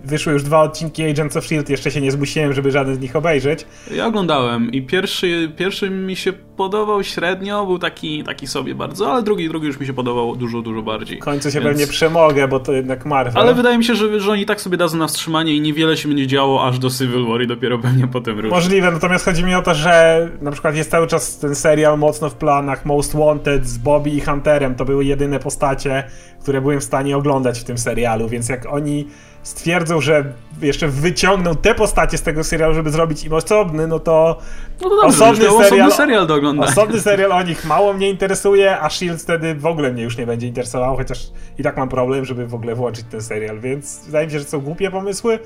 [0.07, 3.15] wyszły już dwa odcinki Agents of S.H.I.E.L.D., jeszcze się nie zmusiłem, żeby żaden z nich
[3.15, 3.65] obejrzeć.
[3.95, 9.23] Ja oglądałem i pierwszy, pierwszy mi się podobał średnio, był taki, taki sobie bardzo, ale
[9.23, 11.17] drugi, drugi już mi się podobał dużo, dużo bardziej.
[11.17, 11.71] W końcu się Więc...
[11.71, 13.43] pewnie przemogę, bo to jednak Marvel.
[13.43, 16.07] Ale wydaje mi się, że, że oni tak sobie dadzą na wstrzymanie i niewiele się
[16.07, 18.49] będzie działo aż do Civil War i dopiero pewnie potem ruszy.
[18.49, 22.29] Możliwe, natomiast chodzi mi o to, że na przykład jest cały czas ten serial mocno
[22.29, 26.03] w planach Most Wanted z Bobby i Hunterem, to były jedyne postacie,
[26.41, 29.07] które byłem w stanie oglądać w tym serialu, więc jak oni
[29.47, 34.37] stwierdzą, że jeszcze wyciągną te postacie z tego serialu, żeby zrobić im osobny, no to,
[34.81, 36.71] no to dobrze, osobny, serial, osobny serial do oglądania.
[36.71, 40.25] Osobny serial o nich mało mnie interesuje, a Shield wtedy w ogóle mnie już nie
[40.25, 44.27] będzie interesował, chociaż i tak mam problem, żeby w ogóle włączyć ten serial, więc wydaje
[44.27, 45.39] mi się, że są głupie pomysły.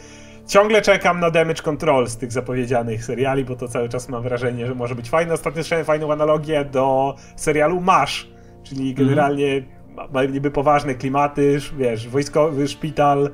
[0.47, 4.67] Ciągle czekam na Damage Control z tych zapowiedzianych seriali, bo to cały czas mam wrażenie,
[4.67, 5.33] że może być fajne.
[5.33, 8.27] Ostatnio słyszałem fajną analogię do serialu MASH,
[8.63, 9.07] czyli mhm.
[9.07, 9.65] generalnie mm.
[10.13, 13.29] ma niby poważne klimaty, wiesz, wojskowy szpital,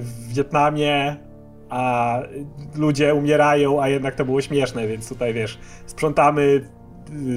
[0.00, 1.16] w Wietnamie,
[1.70, 2.18] a
[2.76, 6.68] ludzie umierają, a jednak to było śmieszne, więc tutaj wiesz, sprzątamy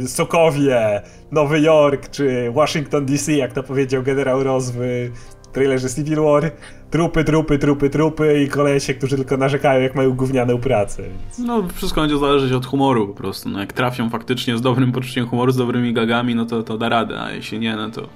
[0.03, 5.09] y, Sokowie, Nowy Jork czy Washington DC, jak to powiedział generał Ross w
[5.51, 6.51] trailerze Civil War.
[6.89, 11.03] Trupy, trupy, trupy, trupy i kolesie, którzy tylko narzekają, jak mają gównianą pracę.
[11.03, 11.39] Więc...
[11.39, 13.49] No, wszystko będzie zależeć od humoru po prostu.
[13.49, 16.89] No, jak trafią faktycznie z dobrym poczuciem humoru, z dobrymi gagami, no to, to da
[16.89, 18.07] radę, a jeśli nie, no to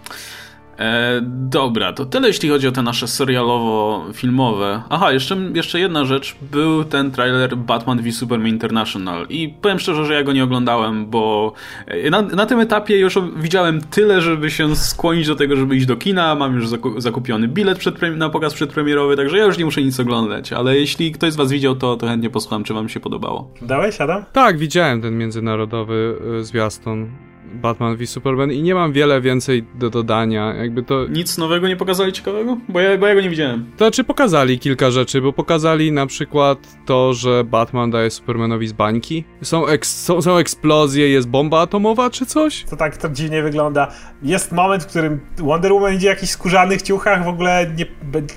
[0.79, 4.81] E, dobra, to tyle jeśli chodzi o te nasze serialowo-filmowe.
[4.89, 6.35] Aha, jeszcze, jeszcze jedna rzecz.
[6.51, 11.05] Był ten trailer Batman v Superman International i powiem szczerze, że ja go nie oglądałem,
[11.05, 11.53] bo
[11.87, 15.85] e, na, na tym etapie już widziałem tyle, żeby się skłonić do tego, żeby iść
[15.85, 16.35] do kina.
[16.35, 20.53] Mam już zakupiony bilet przed, na pokaz przedpremierowy, także ja już nie muszę nic oglądać.
[20.53, 23.51] Ale jeśli ktoś z was widział, to, to chętnie posłucham, czy wam się podobało.
[23.61, 24.25] Dałeś, Adam?
[24.33, 27.09] Tak, widziałem ten międzynarodowy y, zwiastun.
[27.55, 31.05] Batman v Superman i nie mam wiele więcej do dodania, jakby to...
[31.07, 32.57] Nic nowego nie pokazali ciekawego?
[32.69, 33.71] Bo ja, bo ja go nie widziałem.
[33.71, 38.73] To znaczy pokazali kilka rzeczy, bo pokazali na przykład to, że Batman daje Supermanowi z
[38.73, 39.23] bańki.
[39.41, 42.63] Są, eks są, są eksplozje, jest bomba atomowa czy coś?
[42.63, 43.91] To tak to dziwnie wygląda.
[44.23, 47.85] Jest moment, w którym Wonder Woman idzie w jakichś skórzanych ciuchach, w ogóle nie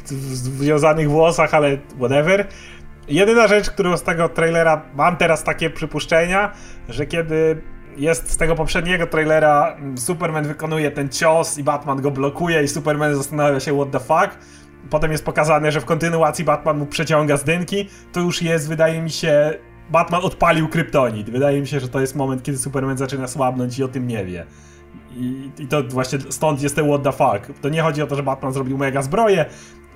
[0.04, 2.48] w związanych włosach, ale whatever.
[3.08, 6.52] Jedyna rzecz, którą z tego trailera mam teraz takie przypuszczenia,
[6.88, 7.62] że kiedy
[7.98, 12.68] jest z tego poprzedniego trailera mm, Superman wykonuje ten cios i Batman go blokuje i
[12.68, 14.38] Superman zastanawia się what the fuck.
[14.90, 17.88] Potem jest pokazane, że w kontynuacji Batman mu przeciąga z dynki.
[18.12, 19.54] To już jest, wydaje mi się,
[19.90, 21.30] Batman odpalił kryptonit.
[21.30, 24.24] Wydaje mi się, że to jest moment, kiedy Superman zaczyna słabnąć i o tym nie
[24.24, 24.46] wie.
[25.16, 27.60] I, I, to właśnie stąd jest ten what the fuck.
[27.60, 29.44] To nie chodzi o to, że Batman zrobił mega zbroję,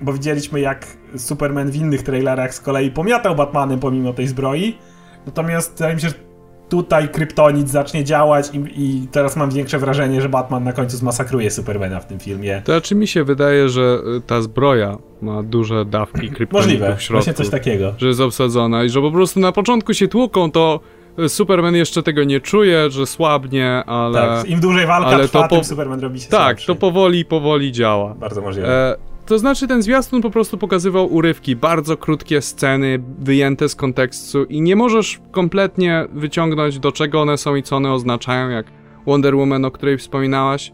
[0.01, 0.87] bo widzieliśmy jak
[1.17, 4.77] Superman w innych trailerach z kolei pomiatał Batmanem pomimo tej zbroi.
[5.25, 6.32] Natomiast wydaje mi się, że
[6.73, 11.51] tutaj kryptonit zacznie działać i, i, teraz mam większe wrażenie, że Batman na końcu zmasakruje
[11.51, 12.61] Supermana w tym filmie.
[12.65, 17.01] To znaczy mi się wydaje, że y, ta zbroja ma duże dawki kryptonitu Możliwe, w
[17.01, 17.13] środku.
[17.13, 17.93] właśnie coś takiego.
[17.97, 20.79] Że jest obsadzona i że po prostu na początku się tłuką, to
[21.19, 24.19] y, Superman jeszcze tego nie czuje, że słabnie, ale...
[24.21, 25.55] Tak, im dłużej walka ale trwa, to po...
[25.55, 26.67] tym Superman robi się Tak, słabszy.
[26.67, 28.13] to powoli, powoli działa.
[28.15, 28.69] Bardzo możliwe.
[28.69, 34.43] E, To znaczy ten zwiastun po prostu pokazywał urywki, bardzo krótkie sceny, wyjęte z kontekstu
[34.43, 38.65] i nie możesz kompletnie wyciągnąć do czego one są i co one oznaczają, jak
[39.05, 40.73] Wonder Woman, o której wspominałaś.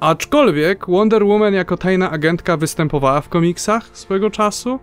[0.00, 4.78] Aczkolwiek Wonder Woman jako tajna agentka występowała w komiksach swojego czasu,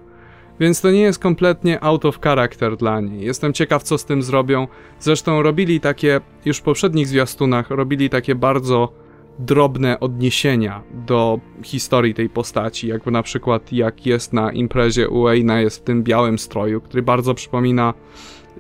[0.59, 3.25] więc to nie jest kompletnie out of character dla niej.
[3.25, 4.67] Jestem ciekaw, co z tym zrobią.
[4.99, 9.02] Zresztą robili takie, już w poprzednich zwiastunach, robili takie bardzo
[9.39, 15.61] drobne odniesienia do historii tej postaci, jakby na przykład jak jest na imprezie u Wayna,
[15.61, 17.93] jest w tym białym stroju, który bardzo przypomina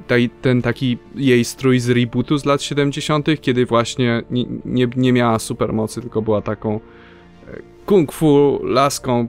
[0.07, 5.13] tej, ten taki jej strój z rebootu z lat 70., kiedy właśnie nie, nie, nie
[5.13, 6.79] miała supermocy, tylko była taką e,
[7.85, 9.27] kung fu laską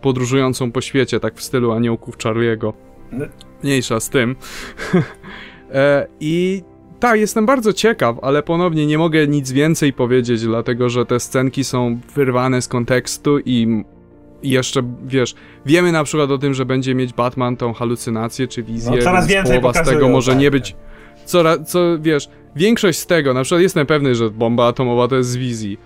[0.00, 2.72] podróżującą po świecie, tak w stylu aniołków Charlie'ego.
[3.12, 3.26] No.
[3.62, 4.36] Mniejsza z tym.
[5.72, 6.62] e, I
[7.00, 11.64] tak, jestem bardzo ciekaw, ale ponownie nie mogę nic więcej powiedzieć, dlatego że te scenki
[11.64, 13.84] są wyrwane z kontekstu i
[14.42, 15.34] jeszcze, wiesz,
[15.66, 19.26] wiemy na przykład o tym, że będzie mieć Batman tą halucynację czy wizję, no, coraz
[19.26, 20.76] więcej połowa z tego może tak, nie być...
[21.24, 25.30] Co, co, wiesz, większość z tego, na przykład jestem pewny, że bomba atomowa to jest
[25.30, 25.78] z wizji,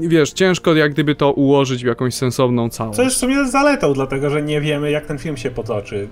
[0.00, 2.96] wiesz, ciężko jak gdyby to ułożyć w jakąś sensowną całość.
[2.96, 6.08] Co jest w sumie zaletą, dlatego że nie wiemy, jak ten film się potoczy.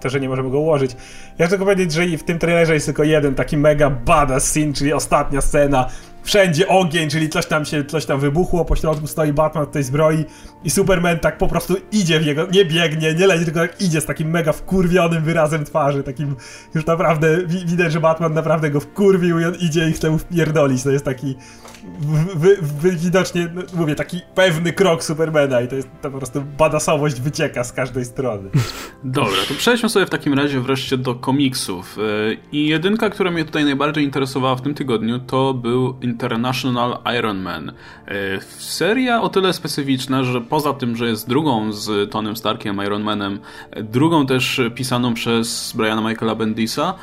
[0.00, 0.90] To, że nie możemy go ułożyć.
[1.38, 4.72] Ja chcę tylko powiedzieć, że w tym trailerze jest tylko jeden taki mega badass scene,
[4.72, 5.88] czyli ostatnia scena,
[6.24, 9.82] wszędzie ogień, czyli coś tam się, coś tam wybuchło, po środku stoi Batman w tej
[9.82, 10.24] zbroi
[10.64, 14.00] i Superman tak po prostu idzie w jego, nie biegnie, nie leci, tylko tak idzie
[14.00, 16.36] z takim mega wkurwionym wyrazem twarzy, takim
[16.74, 20.82] już naprawdę, widać, że Batman naprawdę go wkurwił i on idzie i chce mu wpierdolić,
[20.82, 21.36] to jest taki
[22.36, 26.42] wy, wy, widocznie, no, mówię, taki pewny krok Supermana i to jest to po prostu
[26.58, 28.50] badasowość wycieka z każdej strony.
[29.04, 31.98] Dobra, to przejdźmy sobie w takim razie wreszcie do komiksów.
[31.98, 32.02] E,
[32.52, 37.72] I jedynka, która mnie tutaj najbardziej interesowała w tym tygodniu, to był International Iron Man.
[38.08, 38.12] E,
[38.58, 43.40] seria o tyle specyficzna, że poza tym, że jest drugą z Tonym Starkiem, Iron Manem,
[43.82, 46.94] drugą też pisaną przez Briana Michaela Bendisa,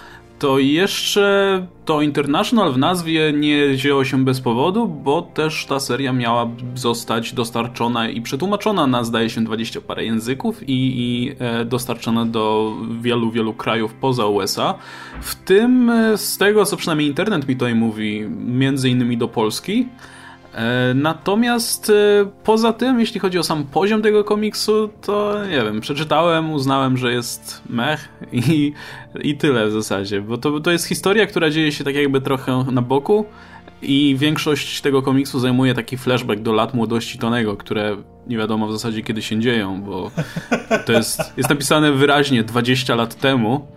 [0.42, 6.14] to jeszcze to International w nazwie nie wzięło się bez powodu, bo też ta seria
[6.14, 12.26] miała zostać dostarczona i przetłumaczona na zdaje się 20 parę języków i, i e, dostarczona
[12.26, 14.74] do wielu, wielu krajów poza USA.
[15.22, 19.88] W tym e, z tego, co przynajmniej internet mi tutaj mówi, między innymi do Polski.
[20.56, 21.94] E, natomiast e,
[22.44, 27.14] poza tym, jeśli chodzi o sam poziom tego komiksu, to nie wiem, przeczytałem, uznałem, że
[27.14, 28.74] jest mech i,
[29.22, 32.66] i tyle w zasadzie, bo to, to jest historia, która dzieje się tak jakby trochę
[32.72, 33.26] na boku
[33.82, 38.72] i większość tego komiksu zajmuje taki flashback do lat młodości Tonego, które nie wiadomo w
[38.72, 40.12] zasadzie kiedy się dzieją, bo
[40.86, 43.68] to jest, jest napisane wyraźnie 20 lat temu,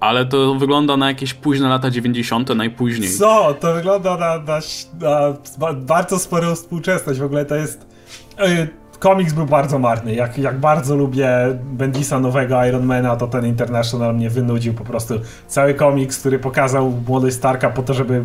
[0.00, 2.54] ale to wygląda na jakieś późne lata 90.
[2.54, 3.10] najpóźniej.
[3.10, 3.54] Co?
[3.60, 4.60] To wygląda na, na,
[5.00, 7.20] na bardzo sporą współczesność.
[7.20, 7.86] W ogóle to jest.
[8.38, 10.14] Yy, komiks był bardzo marny.
[10.14, 11.28] Jak, jak bardzo lubię
[11.64, 15.14] Bendisa nowego Ironmana, to ten International mnie wynudził po prostu.
[15.46, 18.24] Cały komiks, który pokazał młodej Starka po to, żeby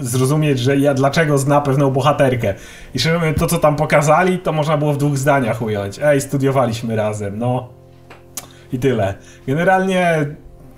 [0.00, 2.54] zrozumieć, że ja dlaczego zna pewną bohaterkę.
[2.94, 2.98] I
[3.38, 6.00] to, co tam pokazali, to można było w dwóch zdaniach ująć.
[6.02, 7.68] Ej, studiowaliśmy razem, no.
[8.72, 9.14] I tyle.
[9.46, 10.26] Generalnie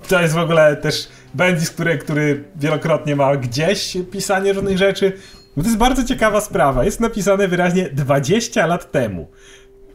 [0.09, 5.13] to jest w ogóle też Bendis, który, który wielokrotnie ma gdzieś pisanie różnych rzeczy.
[5.57, 6.83] Bo to jest bardzo ciekawa sprawa.
[6.85, 9.27] Jest napisane wyraźnie 20 lat temu.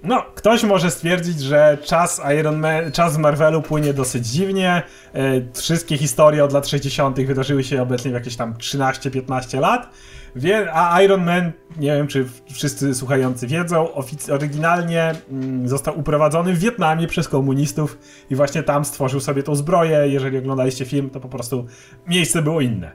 [0.03, 4.83] No, ktoś może stwierdzić, że czas Iron Man, czas w Marvelu płynie dosyć dziwnie.
[5.15, 5.21] E,
[5.55, 7.21] wszystkie historie od lat 60.
[7.27, 9.91] wydarzyły się obecnie w jakieś tam 13-15 lat.
[10.37, 13.89] Wie, a Iron Man, nie wiem czy wszyscy słuchający wiedzą,
[14.33, 17.99] oryginalnie mm, został uprowadzony w Wietnamie przez komunistów
[18.31, 20.09] i właśnie tam stworzył sobie tą zbroję.
[20.09, 21.67] Jeżeli oglądaliście film, to po prostu
[22.07, 22.93] miejsce było inne.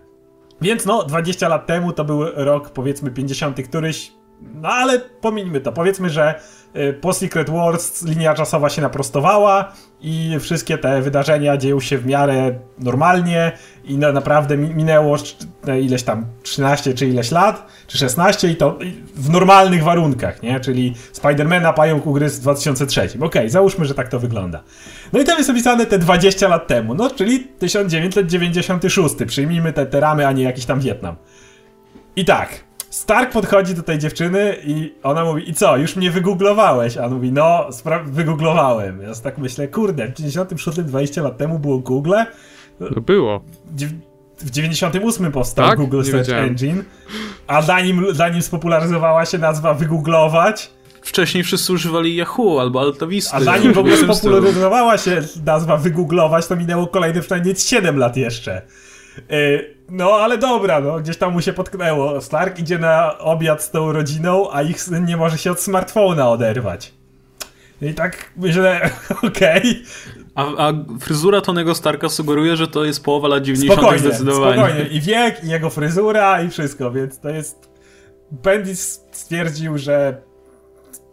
[0.61, 5.71] Więc no, 20 lat temu to był rok powiedzmy 50 któryś, no ale pomińmy to.
[5.71, 6.39] Powiedzmy, że
[7.01, 12.59] po Secret Wars linia czasowa się naprostowała i wszystkie te wydarzenia dzieją się w miarę
[12.79, 13.51] normalnie
[13.83, 15.17] i na, naprawdę minęło
[15.81, 18.79] ileś tam 13 czy ileś lat, czy 16 i to
[19.15, 20.59] w normalnych warunkach, nie?
[20.59, 23.01] Czyli Spidermana Pająk ugryzł w 2003.
[23.01, 24.63] Okej, okay, załóżmy, że tak to wygląda.
[25.13, 29.15] No i tam jest opisane te 20 lat temu, no czyli 1996.
[29.27, 31.15] Przyjmijmy te, te ramy, a nie jakiś tam Wietnam.
[32.15, 36.97] I tak, Stark podchodzi do tej dziewczyny i ona mówi, i co, już mnie wygooglowałeś?
[36.97, 37.69] A on mówi, no,
[38.05, 39.01] wygooglowałem.
[39.01, 42.13] Ja tak myślę, kurde, w 96 20 lat temu było Google.
[42.95, 43.41] To było.
[44.37, 45.79] W 98 powstał tak?
[45.79, 46.45] Google Search wiedziałem.
[46.45, 46.83] Engine,
[47.47, 50.71] a zanim, zanim spopularyzowała się nazwa wygooglować,
[51.01, 53.35] Wcześniej wszyscy używali Yahoo albo Altavisty.
[53.35, 58.61] A zanim w ogóle spopularyzowała się nazwa wygooglować, to minęło kolejne przynajmniej 7 lat jeszcze.
[59.29, 62.21] Yy, no, ale dobra, no, gdzieś tam mu się potknęło.
[62.21, 66.29] Stark idzie na obiad z tą rodziną, a ich syn nie może się od smartfona
[66.29, 66.93] oderwać.
[67.81, 68.89] I tak myślę,
[69.27, 69.59] okej.
[69.59, 69.83] Okay.
[70.35, 73.79] A, a, fryzura Tonego Starka sugeruje, że to jest połowa lat 90.
[73.79, 74.63] Spokojnie, zdecydowanie.
[74.63, 77.69] Spokojnie, i wiek, i jego fryzura, i wszystko, więc to jest...
[78.31, 80.21] Bendis stwierdził, że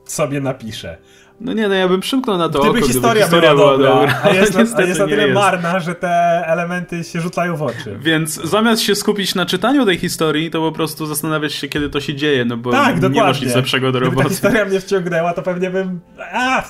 [0.05, 0.99] sobie napisze.
[1.41, 4.21] No nie, no ja bym przymknął na to Gdyby oko, historia, historia była, dobra, dobra.
[4.23, 6.09] a jest, na, a jest na tyle marna, że te
[6.47, 7.99] elementy się rzucają w oczy.
[8.01, 12.01] Więc zamiast się skupić na czytaniu tej historii, to po prostu zastanawiać się, kiedy to
[12.01, 14.15] się dzieje, no bo tak, nie masz nic lepszego do roboty.
[14.15, 16.01] Gdyby ta historia mnie wciągnęła, to pewnie bym...
[16.33, 16.65] A,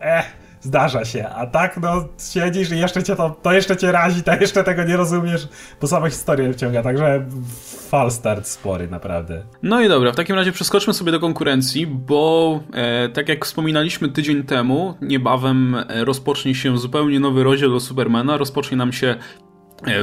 [0.00, 0.24] eh,
[0.60, 4.34] zdarza się, a tak no siedzisz i jeszcze cię to, to jeszcze cię razi, to
[4.34, 5.48] jeszcze tego nie rozumiesz,
[5.80, 7.26] bo sama historia wciąga, także
[7.88, 9.42] fal start spory naprawdę.
[9.62, 14.08] No i dobra, w takim razie przeskoczmy sobie do konkurencji, bo e, tak jak wspominaliśmy
[14.08, 19.16] tydzień temu, niebawem e, rozpocznie się zupełnie nowy rozdział do Supermana, rozpocznie nam się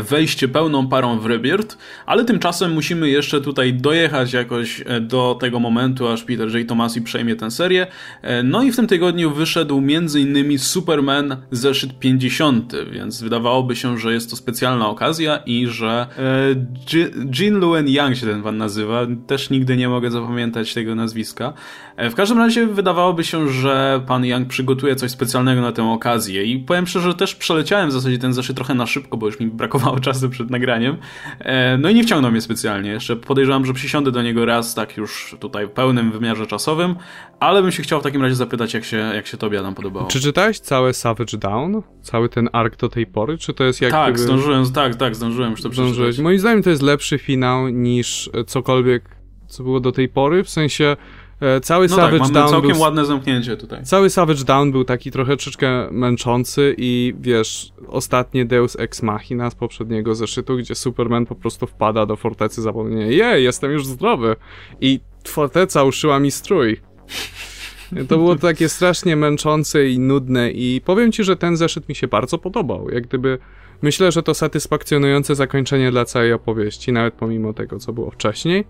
[0.01, 5.59] wejście pełną parą w Rebirth, ale tymczasem musimy jeszcze tutaj dojechać jakoś e, do tego
[5.59, 6.69] momentu, aż Peter J.
[6.69, 7.87] Tomasi przejmie tę serię.
[8.21, 10.59] E, no i w tym tygodniu wyszedł m.in.
[10.59, 16.07] Superman zeszyt 50, więc wydawałoby się, że jest to specjalna okazja i że
[17.39, 21.53] Jean Luen Yang się ten pan nazywa, też nigdy nie mogę zapamiętać tego nazwiska.
[21.97, 26.59] W każdym razie wydawałoby się, że pan Yang przygotuje coś specjalnego na tę okazję i
[26.59, 29.47] powiem szczerze, że też przeleciałem w zasadzie ten zeszyt trochę na szybko, bo już mi
[29.65, 30.97] brakowało czasu przed nagraniem.
[31.39, 32.89] E, no i nie wciągnął mnie specjalnie.
[32.89, 36.95] Jeszcze podejrzewam, że przysiądę do niego raz, tak już tutaj w pełnym wymiarze czasowym,
[37.39, 40.07] ale bym się chciał w takim razie zapytać, jak się, jak się tobie tam podobało.
[40.07, 41.81] Czy czytałeś całe Savage Down?
[42.01, 43.37] Cały ten ark do tej pory?
[43.37, 44.27] Czy to jest jak Tak, gdyby...
[44.27, 46.19] zdążyłem, tak, tak, zdążyłem już to przeczytać.
[46.19, 49.03] Moim zdaniem to jest lepszy finał niż cokolwiek,
[49.47, 50.97] co było do tej pory, w sensie E,
[51.61, 52.49] cały no Savage tak, Down.
[52.49, 53.83] całkiem był, ładne zamknięcie tutaj.
[53.83, 59.55] Cały Savage Down był taki trochę troszeczkę męczący i wiesz, ostatnie Deus Ex Machina z
[59.55, 64.35] poprzedniego zeszytu, gdzie Superman po prostu wpada do fortecy zapomnienia, jej, jestem już zdrowy.
[64.81, 66.81] I forteca uszyła mi strój.
[68.07, 72.07] To było takie strasznie męczące i nudne i powiem ci, że ten zeszyt mi się
[72.07, 72.89] bardzo podobał.
[72.89, 73.37] Jak gdyby
[73.81, 78.65] myślę, że to satysfakcjonujące zakończenie dla całej opowieści, nawet pomimo tego, co było wcześniej.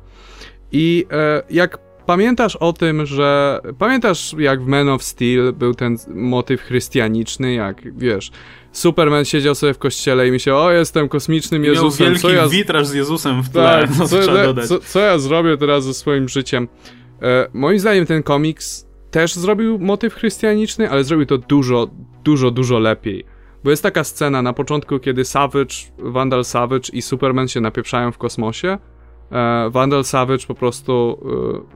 [0.71, 3.59] I e, jak Pamiętasz o tym, że.
[3.77, 8.31] Pamiętasz, jak w Man of Steel był ten motyw chrystianiczny, jak wiesz.
[8.71, 12.07] Superman siedział sobie w kościele i myślał, o jestem kosmicznym Miał Jezusem.
[12.07, 12.47] wielki co ja...
[12.47, 14.17] witraż z Jezusem w tle, tak, no, co,
[14.67, 16.67] co, co, ja zrobię teraz ze swoim życiem?
[17.21, 21.87] E, moim zdaniem ten komiks też zrobił motyw chrystianiczny, ale zrobił to dużo,
[22.23, 23.25] dużo, dużo lepiej.
[23.63, 28.17] Bo jest taka scena na początku, kiedy Savage, Vandal Savage i Superman się napieprzają w
[28.17, 28.77] kosmosie
[29.31, 31.19] e, Vandal Savage po prostu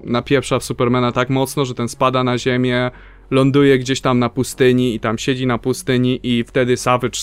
[0.06, 2.92] e, napieprza w Supermana tak mocno, że ten spada na ziemię,
[3.32, 7.20] ląduje gdzieś tam na pustyni i tam siedzi na pustyni i wtedy Savage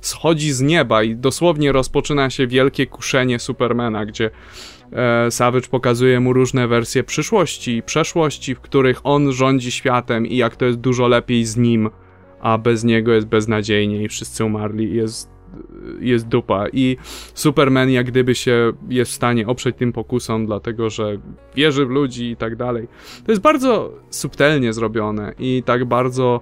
[0.00, 4.30] schodzi z nieba i dosłownie rozpoczyna się wielkie kuszenie Supermana, gdzie
[4.92, 10.36] e, Savage pokazuje mu różne wersje przyszłości i przeszłości, w których on rządzi światem i
[10.36, 11.90] jak to jest dużo lepiej z nim,
[12.40, 14.84] a bez niego jest beznadziejnie i wszyscy umarli.
[14.84, 15.37] I jest
[16.00, 16.96] jest dupa i
[17.34, 21.18] Superman jak gdyby się jest w stanie oprzeć tym pokusom, dlatego że
[21.54, 22.88] wierzy w ludzi i tak dalej.
[23.26, 26.40] To jest bardzo subtelnie zrobione i tak bardzo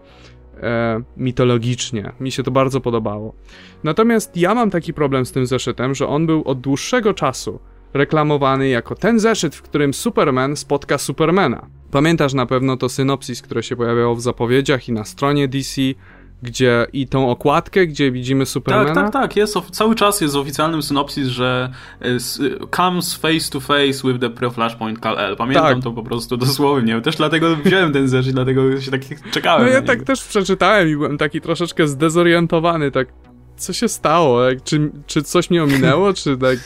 [0.62, 2.12] e, mitologicznie.
[2.20, 3.34] Mi się to bardzo podobało.
[3.84, 7.60] Natomiast ja mam taki problem z tym zeszytem, że on był od dłuższego czasu
[7.94, 11.66] reklamowany jako ten zeszyt, w którym Superman spotka Supermana.
[11.90, 15.80] Pamiętasz na pewno to synopsis, które się pojawiało w zapowiedziach i na stronie DC,
[16.42, 18.94] gdzie i tą okładkę, gdzie widzimy Supermana.
[18.94, 21.72] Tak, tak, tak, jest, cały czas jest w oficjalnym synopsis, że
[22.76, 25.36] comes face to face with the pre-flashpoint Kal-El.
[25.36, 25.84] Pamiętam tak.
[25.84, 27.00] to po prostu dosłownie.
[27.00, 29.66] Też dlatego wziąłem ten zeszyt, dlatego się tak czekałem.
[29.66, 33.08] No ja tak też przeczytałem i byłem taki troszeczkę zdezorientowany, tak
[33.56, 34.40] co się stało?
[34.64, 36.58] Czy, czy coś mnie ominęło, czy tak...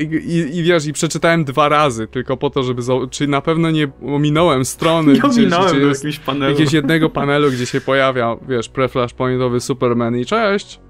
[0.00, 2.82] I, i, wiesz, i przeczytałem dwa razy, tylko po to, żeby.
[3.10, 5.12] Czy na pewno nie ominąłem strony.
[5.14, 6.52] Nie ominąłem gdzie jest jakiegoś panelu.
[6.52, 10.80] Jakiegoś jednego panelu, gdzie się pojawia, wiesz, pre-flashpointowy Superman i cześć.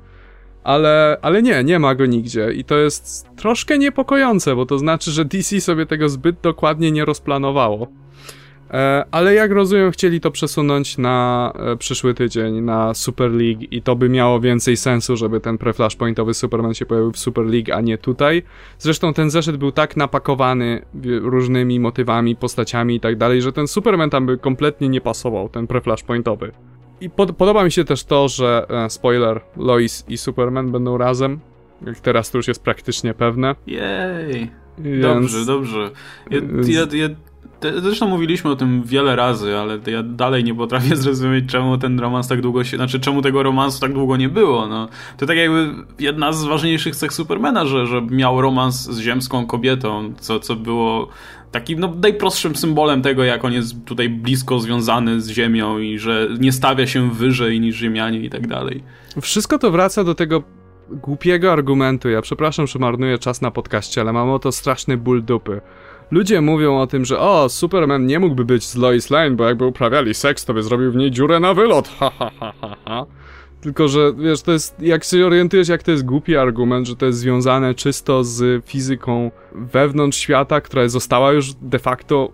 [0.65, 2.53] Ale, ale nie, nie ma go nigdzie.
[2.53, 7.05] I to jest troszkę niepokojące, bo to znaczy, że DC sobie tego zbyt dokładnie nie
[7.05, 7.89] rozplanowało.
[8.71, 13.83] E, ale jak rozumiem, chcieli to przesunąć na e, przyszły tydzień, na Super League i
[13.83, 17.81] to by miało więcej sensu, żeby ten pre-flashpointowy Superman się pojawił w Super League, a
[17.81, 18.43] nie tutaj.
[18.79, 20.83] Zresztą ten zeszyt był tak napakowany
[21.21, 25.67] różnymi motywami, postaciami i tak dalej, że ten Superman tam by kompletnie nie pasował, ten
[25.67, 26.51] pre-flashpointowy.
[27.01, 31.41] I pod podoba mi się też to, że, e, spoiler, Lois i Superman będą razem.
[31.87, 33.55] Jak teraz to już jest praktycznie pewne.
[33.67, 34.51] Jej.
[34.79, 35.03] Więc...
[35.03, 35.91] Dobrze, dobrze.
[36.31, 37.09] Ja, ja, ja
[37.83, 42.29] Zresztą mówiliśmy o tym wiele razy, ale ja dalej nie potrafię zrozumieć, czemu ten romans
[42.29, 44.67] tak długo się, znaczy czemu tego romansu tak długo nie było.
[44.67, 49.47] No, to tak jakby jedna z ważniejszych cech Supermana, że, że miał romans z ziemską
[49.47, 51.09] kobietą, co, co było
[51.51, 56.29] takim no, najprostszym symbolem tego, jak on jest tutaj blisko związany z ziemią i że
[56.41, 58.83] nie stawia się wyżej niż ziemianie i tak dalej.
[59.21, 60.43] Wszystko to wraca do tego
[60.91, 62.09] głupiego argumentu.
[62.09, 65.61] Ja przepraszam, że marnuję czas na podcaście, ale mam o to straszny ból dupy.
[66.11, 69.67] Ludzie mówią o tym, że o, Superman nie mógłby być z Lois Lane, bo jakby
[69.67, 71.89] uprawiali seks, to by zrobił w niej dziurę na wylot.
[71.99, 73.07] Ha, ha, ha, ha, ha.
[73.61, 77.07] Tylko, że wiesz, to jest, jak się orientujesz, jak to jest głupi argument, że to
[77.07, 82.33] jest związane czysto z fizyką wewnątrz świata, która została już de facto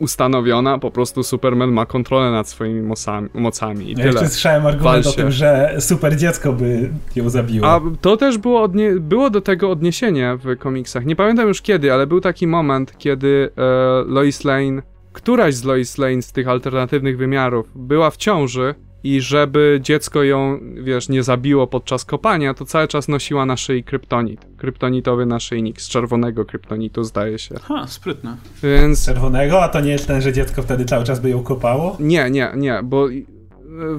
[0.00, 4.06] ustanowiona, po prostu Superman ma kontrolę nad swoimi mocami, mocami i ja tyle.
[4.08, 7.66] Jeszcze słyszałem argument o tym, że super dziecko by ją zabiło.
[7.68, 11.04] A to też było, odnie- było do tego odniesienie w komiksach.
[11.06, 13.62] Nie pamiętam już kiedy, ale był taki moment, kiedy e,
[14.06, 14.82] Lois Lane,
[15.12, 18.74] któraś z Lois Lane z tych alternatywnych wymiarów była w ciąży
[19.04, 23.84] i żeby dziecko ją, wiesz, nie zabiło podczas kopania, to cały czas nosiła na szyi
[23.84, 24.46] kryptonit.
[24.56, 27.54] Kryptonitowy naszyjnik z czerwonego kryptonitu, zdaje się.
[27.62, 28.36] Ha, sprytne.
[28.62, 29.06] Więc...
[29.06, 29.62] Czerwonego?
[29.62, 31.96] A to nie jest ten, że dziecko wtedy cały czas by ją kopało?
[32.00, 33.08] Nie, nie, nie, bo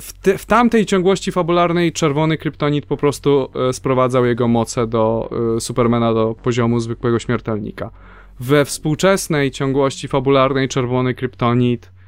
[0.01, 5.29] w, te, w tamtej ciągłości fabularnej czerwony kryptonit po prostu e, sprowadzał jego moce do
[5.57, 7.91] e, Supermana do poziomu zwykłego śmiertelnika.
[8.39, 12.00] We współczesnej ciągłości fabularnej czerwony kryptonit E,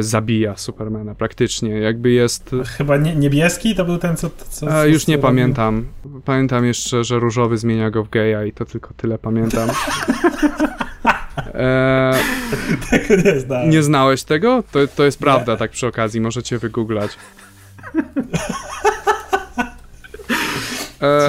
[0.00, 2.50] zabija Supermana praktycznie, jakby jest...
[2.78, 4.30] Chyba nie, niebieski to był ten, co...
[4.30, 5.86] co, co już nie pamiętam.
[6.24, 9.70] Pamiętam jeszcze, że różowy zmienia go w geja i to tylko tyle pamiętam.
[11.54, 12.14] e...
[12.90, 13.70] Tego nie znałem.
[13.70, 14.62] Nie znałeś tego?
[14.72, 15.58] To, to jest prawda, nie.
[15.58, 17.10] tak przy okazji, możecie wygooglać.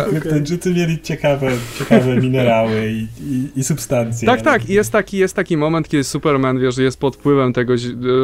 [0.10, 4.26] Kryptończycy mieli ciekawe, ciekawe minerały i, i, i substancje.
[4.26, 4.70] Tak, tak.
[4.70, 7.74] I jest taki, jest taki moment, kiedy Superman, wiesz, jest pod wpływem tego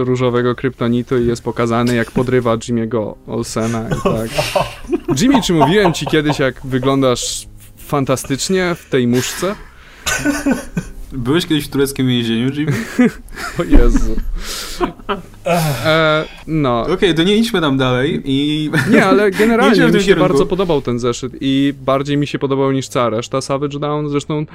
[0.03, 3.89] różowego kryptonitu i jest pokazany, jak podrywa Jimmy'ego Olsena.
[3.89, 4.29] I tak.
[5.21, 7.47] Jimmy, czy mówiłem ci kiedyś, jak wyglądasz
[7.77, 9.55] fantastycznie w tej muszce?
[11.11, 12.73] Byłeś kiedyś w tureckim więzieniu, Jimmy?
[13.59, 14.15] o Jezu.
[15.45, 16.81] E, no.
[16.81, 18.69] Okej, okay, to nie idźmy tam dalej i...
[18.91, 20.29] Nie, ale generalnie mi się kierunku.
[20.29, 24.09] bardzo podobał ten zeszyt i bardziej mi się podobał niż cała reszta Savage Down.
[24.09, 24.45] Zresztą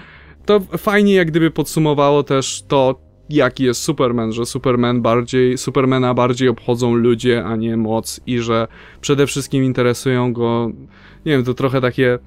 [0.46, 3.00] to fajnie jak gdyby podsumowało też to,
[3.30, 8.68] jaki jest Superman, że Superman bardziej, Supermana bardziej obchodzą ludzie, a nie moc i że
[9.00, 10.70] przede wszystkim interesują go,
[11.26, 12.18] nie wiem, to trochę takie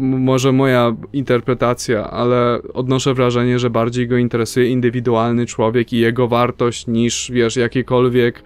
[0.00, 6.86] może moja interpretacja, ale odnoszę wrażenie, że bardziej go interesuje indywidualny człowiek i jego wartość
[6.86, 8.42] niż, wiesz, jakiekolwiek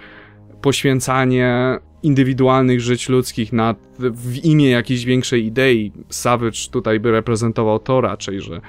[0.60, 5.92] poświęcanie indywidualnych żyć ludzkich na, w imię jakiejś większej idei.
[6.08, 8.60] Savage tutaj by reprezentował to raczej, że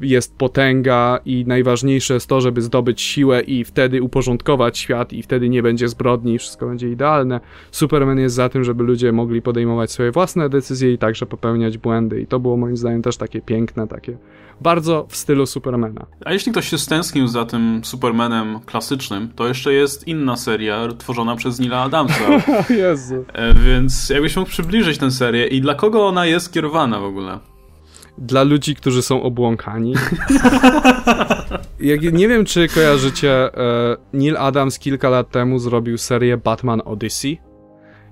[0.00, 5.48] jest potęga i najważniejsze jest to, żeby zdobyć siłę i wtedy uporządkować świat i wtedy
[5.48, 7.40] nie będzie zbrodni i wszystko będzie idealne.
[7.70, 12.20] Superman jest za tym, żeby ludzie mogli podejmować swoje własne decyzje i także popełniać błędy
[12.20, 14.18] i to było moim zdaniem też takie piękne, takie
[14.60, 16.06] bardzo w stylu Supermana.
[16.24, 21.36] A jeśli ktoś się stęsknił za tym Supermanem klasycznym, to jeszcze jest inna seria tworzona
[21.36, 22.24] przez Nila Adamsa.
[22.82, 23.24] Jezu.
[23.32, 27.38] E, więc jakbyś mógł przybliżyć tę serię i dla kogo ona jest kierowana w ogóle?
[28.18, 29.94] Dla ludzi, którzy są obłąkani.
[31.80, 37.38] Jak, nie wiem, czy kojarzycie, e, Neil Adams kilka lat temu zrobił serię Batman Odyssey.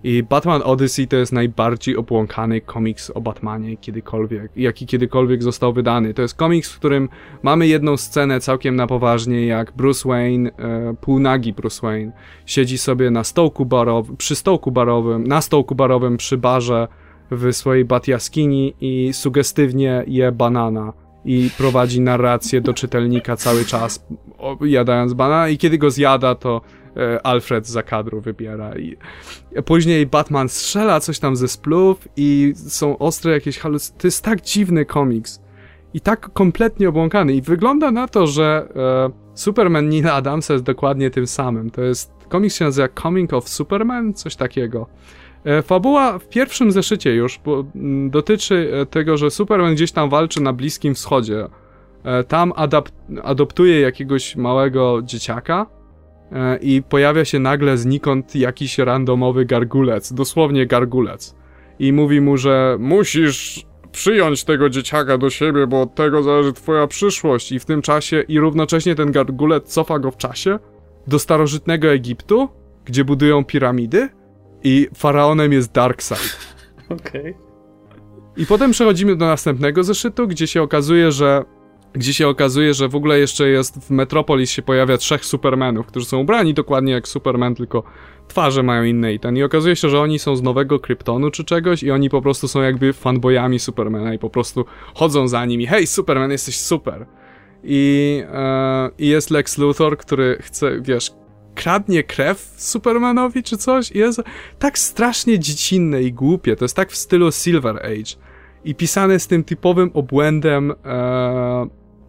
[0.05, 6.14] I Batman Odyssey to jest najbardziej obłąkany komiks o Batmanie kiedykolwiek, jaki kiedykolwiek został wydany.
[6.14, 7.09] To jest komiks, w którym
[7.42, 12.12] mamy jedną scenę całkiem na poważnie, jak Bruce Wayne, e, półnagi Bruce Wayne,
[12.46, 16.88] siedzi sobie na stołku barowym, przy stołku barowym, na stołku barowym przy barze
[17.33, 20.93] w swojej batjaskini i sugestywnie je banana
[21.24, 24.07] i prowadzi narrację do czytelnika cały czas
[24.61, 26.61] jadając banana i kiedy go zjada to
[26.97, 28.97] e, Alfred za kadru wybiera i
[29.64, 34.01] później Batman strzela coś tam ze splów i są ostre jakieś halucynacje.
[34.01, 35.43] To jest tak dziwny komiks
[35.95, 41.11] i tak kompletnie obłąkany i wygląda na to, że e, Superman Nina Adamsa jest dokładnie
[41.11, 41.70] tym samym.
[41.70, 44.87] To jest komiks się nazywa Coming of Superman, coś takiego.
[45.45, 50.40] E, fabuła w pierwszym zeszycie już mm, dotyczy e, tego, że Superman gdzieś tam walczy
[50.40, 51.47] na Bliskim Wschodzie.
[52.05, 52.53] E, tam
[53.22, 55.66] adoptuje jakiegoś małego dzieciaka
[56.61, 61.34] i pojawia się nagle znikąd jakiś randomowy gargulec, dosłownie gargulec.
[61.78, 66.86] I mówi mu, że musisz przyjąć tego dzieciaka do siebie, bo od tego zależy twoja
[66.86, 67.53] przyszłość.
[67.53, 70.59] I w tym czasie, i równocześnie ten gargulec cofa go w czasie
[71.07, 72.49] do starożytnego Egiptu,
[72.84, 74.09] gdzie budują piramidy
[74.64, 76.38] i faraonem jest Darkseid.
[76.88, 77.20] Okej.
[77.20, 77.34] Okay.
[78.36, 81.44] I potem przechodzimy do następnego zeszytu, gdzie się okazuje, że
[81.92, 86.06] gdzie się okazuje, że w ogóle jeszcze jest w Metropolis się pojawia trzech Supermanów, którzy
[86.06, 87.82] są ubrani dokładnie jak Superman, tylko
[88.28, 89.36] twarze mają inne i ten.
[89.36, 92.48] I okazuje się, że oni są z nowego Kryptonu czy czegoś i oni po prostu
[92.48, 97.06] są jakby fanboyami Supermana i po prostu chodzą za nim i hej Superman, jesteś super.
[97.64, 101.10] I, e, I jest Lex Luthor, który chce, wiesz,
[101.55, 104.22] kradnie krew Supermanowi czy coś i jest
[104.59, 106.57] tak strasznie dziecinne i głupie.
[106.57, 108.16] To jest tak w stylu Silver Age
[108.64, 111.66] i pisane z tym typowym obłędem e,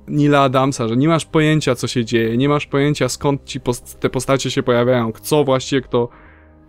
[0.08, 4.00] Nila Adamsa, że nie masz pojęcia co się dzieje, nie masz pojęcia skąd ci post
[4.00, 6.10] te postacie się pojawiają, co właściwie kto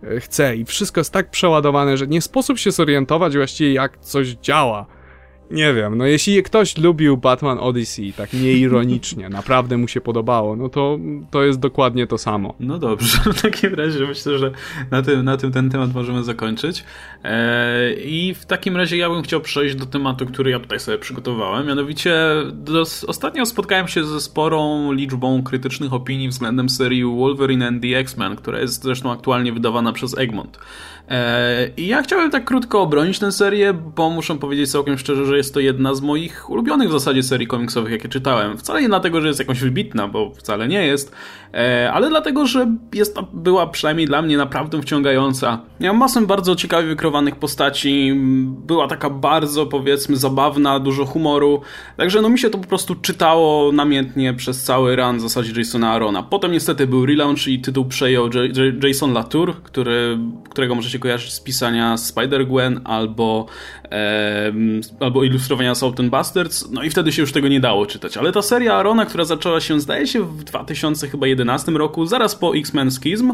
[0.03, 4.27] e, chce i wszystko jest tak przeładowane, że nie sposób się zorientować właściwie jak coś
[4.27, 4.85] działa.
[5.51, 10.69] Nie wiem, no jeśli ktoś lubił Batman Odyssey tak nieironicznie, naprawdę mu się podobało, no
[10.69, 10.99] to
[11.31, 12.53] to jest dokładnie to samo.
[12.59, 14.51] No dobrze, w takim razie myślę, że
[14.91, 16.83] na tym, na tym ten temat możemy zakończyć.
[17.23, 20.97] Eee, I w takim razie ja bym chciał przejść do tematu, który ja tutaj sobie
[20.97, 21.67] przygotowałem.
[21.67, 22.15] Mianowicie
[23.07, 28.59] ostatnio spotkałem się ze sporą liczbą krytycznych opinii względem serii Wolverine and the X-Men, która
[28.59, 30.59] jest zresztą aktualnie wydawana przez Egmont.
[31.09, 35.37] E, I ja chciałem tak krótko obronić tę serię, bo muszę powiedzieć całkiem szczerze, że
[35.37, 38.57] jest to jedna z moich ulubionych w zasadzie serii komiksowych, jakie czytałem.
[38.57, 41.15] Wcale nie dlatego, że jest jakąś wybitna, bo wcale nie jest,
[41.53, 45.61] e, ale dlatego, że jest, była przynajmniej dla mnie naprawdę wciągająca.
[45.79, 48.13] Miałem masę bardzo ciekawie wykrowanych postaci,
[48.47, 51.61] była taka bardzo, powiedzmy, zabawna, dużo humoru,
[51.97, 55.91] także no mi się to po prostu czytało namiętnie przez cały run w zasadzie Jasona
[55.91, 56.23] Arona.
[56.23, 60.17] Potem niestety był relaunch i tytuł przejął J J Jason Latour, który,
[60.49, 63.45] którego możecie się kojarzyć z pisania Spider-Gwen albo,
[64.99, 68.17] albo ilustrowania Salt and Bastards, no i wtedy się już tego nie dało czytać.
[68.17, 72.91] Ale ta seria Arona, która zaczęła się, zdaje się, w 2011 roku, zaraz po X-Men
[72.91, 73.33] Schism,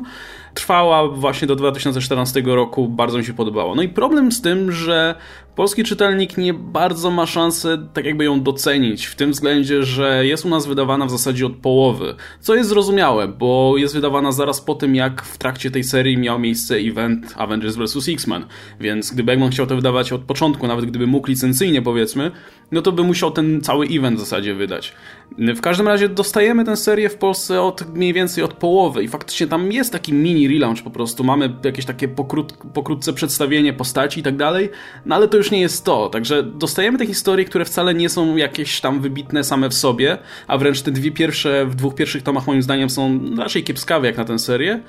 [0.53, 3.75] trwała właśnie do 2014 roku, bardzo mi się podobało.
[3.75, 5.15] No i problem z tym, że
[5.55, 10.45] polski czytelnik nie bardzo ma szansę tak jakby ją docenić, w tym względzie, że jest
[10.45, 14.75] u nas wydawana w zasadzie od połowy, co jest zrozumiałe, bo jest wydawana zaraz po
[14.75, 18.09] tym, jak w trakcie tej serii miał miejsce event Avengers vs.
[18.09, 18.45] X-Men,
[18.79, 22.31] więc gdyby Egmont chciał to wydawać od początku, nawet gdyby mógł licencyjnie powiedzmy,
[22.71, 24.95] no to by musiał ten cały event w zasadzie wydać.
[25.37, 29.47] W każdym razie dostajemy tę serię w Polsce od mniej więcej od połowy i faktycznie
[29.47, 34.23] tam jest taki mini relaunch po prostu, mamy jakieś takie pokrót, pokrótce przedstawienie postaci i
[34.23, 34.69] tak dalej,
[35.05, 38.35] no ale to już nie jest to, także dostajemy te historie, które wcale nie są
[38.35, 42.47] jakieś tam wybitne same w sobie, a wręcz te dwie pierwsze, w dwóch pierwszych tomach
[42.47, 44.81] moim zdaniem są raczej kiepskawe jak na tę serię,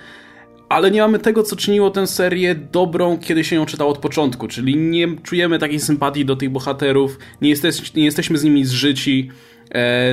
[0.72, 4.48] ale nie mamy tego, co czyniło tę serię dobrą, kiedy się ją czytało od początku,
[4.48, 9.30] czyli nie czujemy takiej sympatii do tych bohaterów, nie, jesteś, nie jesteśmy z nimi zżyci,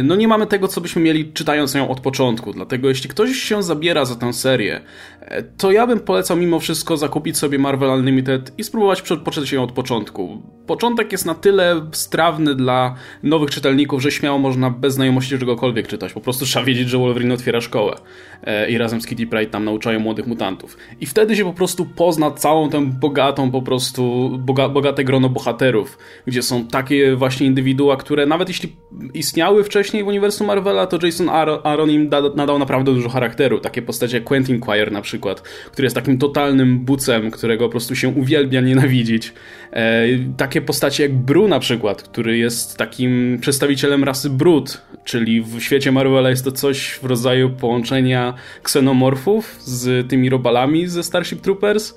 [0.03, 2.53] no nie mamy tego, co byśmy mieli czytając ją od początku.
[2.53, 4.81] Dlatego jeśli ktoś się zabiera za tę serię,
[5.21, 9.63] e, to ja bym polecał mimo wszystko zakupić sobie Marvel Unlimited i spróbować poczytać ją
[9.63, 10.41] od początku.
[10.67, 16.13] Początek jest na tyle strawny dla nowych czytelników, że śmiało można bez znajomości czegokolwiek czytać.
[16.13, 17.95] Po prostu trzeba wiedzieć, że Wolverine otwiera szkołę
[18.43, 20.77] e, i razem z Kitty Pryde tam nauczają młodych mutantów.
[21.01, 25.97] I wtedy się po prostu pozna całą tę bogatą po prostu, boga, bogate grono bohaterów,
[26.27, 28.75] gdzie są takie właśnie indywidua, które nawet jeśli
[29.13, 31.29] istniały wcześniej w uniwersum Marvela, to Jason
[31.63, 33.59] Aaron im nadał naprawdę dużo charakteru.
[33.59, 37.95] Takie postacie jak Quentin Quire na przykład, który jest takim totalnym bucem, którego po prostu
[37.95, 39.33] się uwielbia nienawidzić.
[39.71, 40.05] E,
[40.37, 45.91] takie postacie jak Bru na przykład, który jest takim przedstawicielem rasy Brut, czyli w świecie
[45.91, 48.33] Marvela jest to coś w rodzaju połączenia
[48.63, 51.95] ksenomorfów z tymi robalami ze Starship Troopers.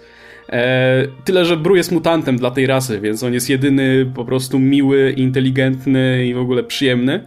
[0.49, 4.59] E, tyle, że Bru jest mutantem dla tej rasy, więc on jest jedyny po prostu
[4.59, 7.27] miły, inteligentny i w ogóle przyjemny.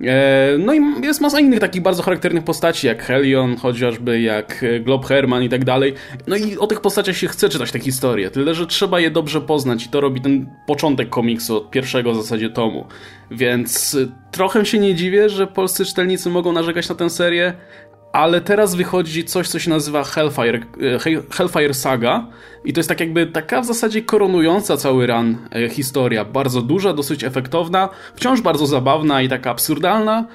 [0.00, 5.06] E, no i jest masa innych takich bardzo charakternych postaci, jak Helion, chociażby, jak Glob
[5.06, 5.94] Herman i tak dalej.
[6.26, 9.40] No i o tych postaciach się chce czytać te historie, tyle, że trzeba je dobrze
[9.40, 12.86] poznać i to robi ten początek komiksu od pierwszego w zasadzie tomu.
[13.30, 13.96] Więc
[14.30, 17.52] trochę się nie dziwię, że polscy czytelnicy mogą narzekać na tę serię,
[18.14, 20.98] ale teraz wychodzi coś, co się nazywa Hellfire, e,
[21.30, 22.26] Hellfire Saga.
[22.64, 26.92] I to jest tak jakby taka w zasadzie koronująca cały run e, historia, bardzo duża,
[26.92, 30.26] dosyć efektowna, wciąż bardzo zabawna i taka absurdalna,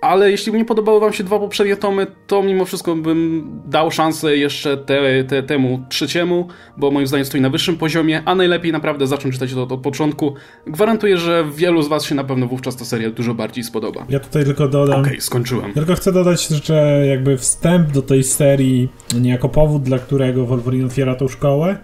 [0.00, 4.36] ale jeśli nie podobały wam się dwa poprzednie tomy, to mimo wszystko bym dał szansę
[4.36, 9.06] jeszcze te, te, temu trzeciemu, bo moim zdaniem stoi na wyższym poziomie, a najlepiej naprawdę
[9.06, 10.34] zacząć czytać to od, od początku.
[10.66, 14.06] Gwarantuję, że wielu z was się na pewno wówczas ta seria dużo bardziej spodoba.
[14.08, 15.00] Ja tutaj tylko dodam...
[15.00, 15.72] Okej, okay, skończyłem.
[15.72, 18.88] Tylko chcę dodać, że jakby wstęp do tej serii,
[19.20, 21.78] niejako powód, dla którego Wolverine otwiera tą szkołę,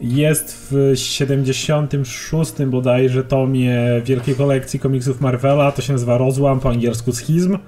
[0.00, 7.12] jest w 76 bodajże tomie wielkiej kolekcji komiksów Marvela, to się nazywa Rozłam, po angielsku
[7.12, 7.58] Schizm.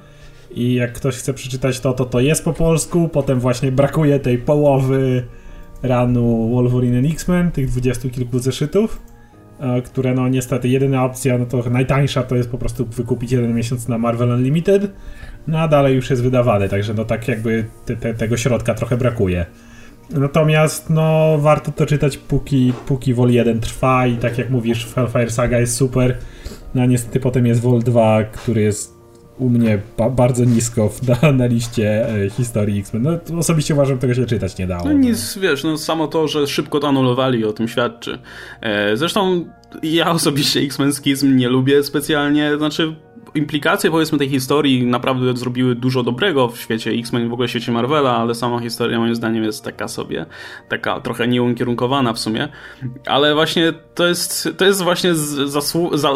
[0.51, 4.39] I jak ktoś chce przeczytać to, to to jest po polsku, potem właśnie brakuje tej
[4.39, 5.27] połowy
[5.83, 9.03] ranu Wolverine and X-Men, tych dwudziestu kilku zeszytów.
[9.61, 13.55] e, które no niestety jedyna opcja, no to najtańsza to jest po prostu wykupić jeden
[13.55, 14.93] miesiąc na Marvel Unlimited,
[15.47, 18.97] no a dalej już jest wydawany, także no tak jakby te, te, tego środka trochę
[18.97, 19.47] brakuje.
[20.11, 25.31] Natomiast no warto to czytać póki, póki Vol 1 trwa i tak jak mówisz Hellfire
[25.31, 26.17] Saga jest super,
[26.75, 28.97] no a niestety potem jest Vol 2, który jest
[29.39, 30.91] u mnie ba bardzo nisko
[31.23, 33.03] na, na liście e, historii X-Men.
[33.03, 34.85] No, osobiście uważam, że tego się czytać nie dało.
[34.85, 38.19] No nic, wiesz, no samo to, że szybko to anulowali o tym świadczy.
[38.61, 39.45] E, zresztą
[39.83, 42.95] ja osobiście X-Men Skizm nie lubię specjalnie, znaczy
[43.35, 47.73] implikacje powiedzmy tej historii naprawdę zrobiły dużo dobrego w świecie X-Men, w ogóle w świecie
[47.73, 50.27] Marvela, ale sama historia moim zdaniem jest taka sobie,
[50.69, 52.49] taka trochę nieukierunkowana w sumie,
[53.07, 56.11] ale właśnie to jest, to jest właśnie zasłu- za,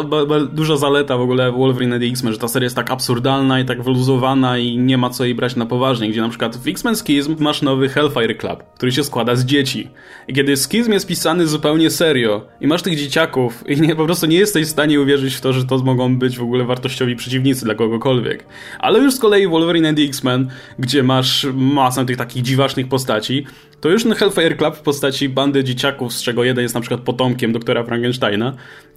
[0.51, 3.83] duża zaleta w ogóle Wolverine and X-Men, że ta seria jest tak absurdalna i tak
[3.83, 7.35] wyluzowana i nie ma co jej brać na poważnie, gdzie na przykład w X-Men Schism
[7.39, 9.89] masz nowy Hellfire Club, który się składa z dzieci.
[10.27, 14.25] I kiedy Schism jest pisany zupełnie serio i masz tych dzieciaków i nie, po prostu
[14.25, 17.65] nie jesteś w stanie uwierzyć w to, że to mogą być w ogóle wartościowi przeciwnicy
[17.65, 18.45] dla kogokolwiek.
[18.79, 23.45] Ale już z kolei Wolverine and the X-Men, gdzie masz masę tych takich dziwacznych postaci,
[23.81, 27.01] to już na Hellfire Club w postaci bandy dzieciaków, z czego jeden jest na przykład
[27.01, 28.55] potomkiem doktora Frankensteina,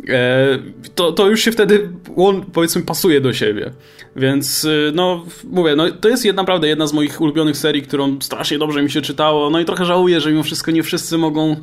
[0.08, 0.58] e,
[0.94, 3.70] to, to już się wtedy on, powiedzmy pasuje do siebie.
[4.16, 8.58] Więc e, no mówię, no to jest naprawdę jedna z moich ulubionych serii, którą strasznie
[8.58, 11.56] dobrze mi się czytało, no i trochę żałuję, że mimo wszystko nie wszyscy mogą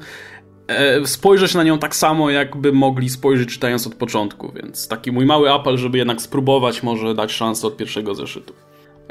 [1.06, 5.52] spojrzeć na nią tak samo, jakby mogli spojrzeć czytając od początku, więc taki mój mały
[5.52, 8.54] apel, żeby jednak spróbować może dać szansę od pierwszego zeszytu.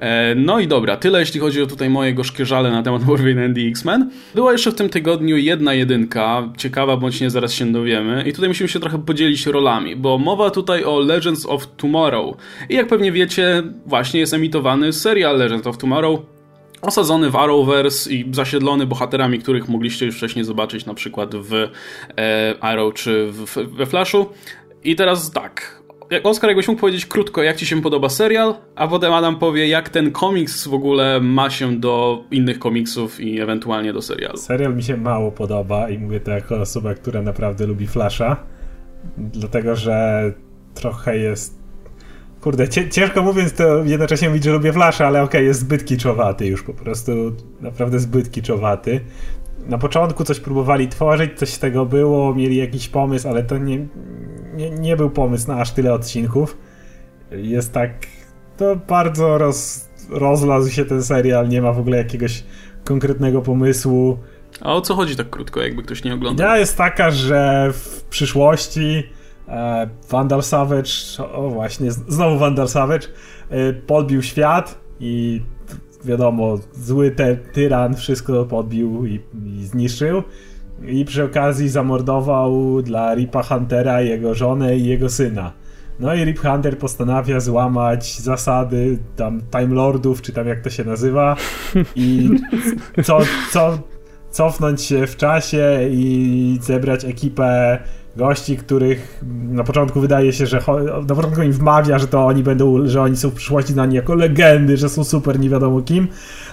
[0.01, 3.45] E, no i dobra, tyle jeśli chodzi o tutaj moje gorzkie żale na temat Wolverine
[3.45, 4.11] and the X-Men.
[4.35, 8.25] Była jeszcze w tym tygodniu jedna jedynka, ciekawa bądź nie, zaraz się dowiemy.
[8.27, 12.37] I tutaj musimy się trochę podzielić rolami, bo mowa tutaj o Legends of Tomorrow.
[12.69, 16.21] I jak pewnie wiecie, właśnie jest emitowany serial Legends of Tomorrow,
[16.83, 21.69] osadzony w Arrowverse i zasiedlony bohaterami, których mogliście już wcześniej zobaczyć na przykład w e,
[22.61, 24.27] Arrow czy w, we Flashu.
[24.85, 25.81] I teraz tak,
[26.23, 29.89] Oskar, jakbyś mógł powiedzieć krótko, jak ci się podoba serial, a potem Adam powie, jak
[29.89, 34.37] ten komiks w ogóle ma się do innych komiksów i ewentualnie do serialu.
[34.37, 38.37] Serial mi się mało podoba i mówię to jako osoba, która naprawdę lubi Flasha,
[39.19, 40.33] dlatego że
[40.75, 41.60] trochę jest
[42.41, 46.47] Kurde, ciężko mówiąc, to jednocześnie mówić, że lubię Flasha, ale okej, okay, jest zbyt kiczowaty
[46.47, 47.13] już, po prostu
[47.61, 49.01] naprawdę zbyt kiczowaty.
[49.67, 53.87] Na początku coś próbowali tworzyć, coś z tego było, mieli jakiś pomysł, ale to nie,
[54.55, 56.57] nie, nie był pomysł na aż tyle odcinków.
[57.31, 57.91] Jest tak,
[58.57, 62.45] to bardzo roz, rozlazł się ten serial, nie ma w ogóle jakiegoś
[62.85, 64.19] konkretnego pomysłu.
[64.61, 66.47] A o co chodzi tak krótko, jakby ktoś nie oglądał?
[66.47, 69.03] Idea jest taka, że w przyszłości
[69.51, 70.91] E, Vandal Savage,
[71.33, 73.09] o właśnie, znowu Vandal Savage,
[73.51, 75.43] e, podbił świat i
[76.05, 80.23] wiadomo, zły te, tyran wszystko podbił i, i, zniszczył.
[80.87, 85.53] I przy okazji zamordował dla Ripa Huntera jego żonę i jego syna.
[86.01, 90.85] No i Rip Hunter postanawia złamać zasady tam Time Lordów, czy tam jak to się
[90.85, 91.37] nazywa
[91.97, 92.31] i
[93.05, 93.19] co,
[93.53, 93.79] co,
[94.31, 97.79] cofnąć się w czasie i zebrać ekipę
[98.17, 100.63] gości, których na początku wydaje się, że
[101.09, 104.15] na początku im wmawia, że to oni będą, że oni są w przyszłości znani jako
[104.15, 106.09] legendy, że są super nie wiadomo kim,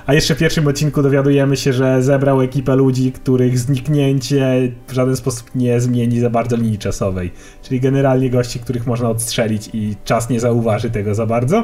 [0.05, 5.15] a jeszcze w pierwszym odcinku dowiadujemy się, że zebrał ekipę ludzi, których zniknięcie w żaden
[5.15, 7.31] sposób nie zmieni za bardzo linii czasowej,
[7.63, 11.63] czyli generalnie gości, których można odstrzelić i czas nie zauważy tego za bardzo.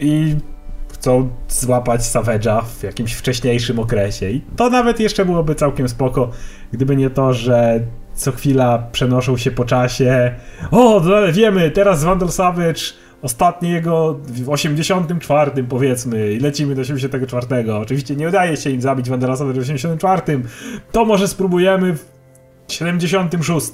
[0.00, 0.36] I
[0.92, 4.30] chcą złapać Savage'a w jakimś wcześniejszym okresie.
[4.30, 6.30] I to nawet jeszcze byłoby całkiem spoko,
[6.72, 7.80] gdyby nie to, że
[8.18, 10.34] co chwila przenoszą się po czasie.
[10.70, 12.80] O, no, wiemy, teraz Vandal Savage,
[13.22, 17.72] ostatni jego w 84 powiedzmy i lecimy do 84.
[17.72, 20.22] Oczywiście nie udaje się im zabić Vandal Savage w 84.
[20.92, 22.04] To może spróbujemy w
[22.68, 23.72] 76.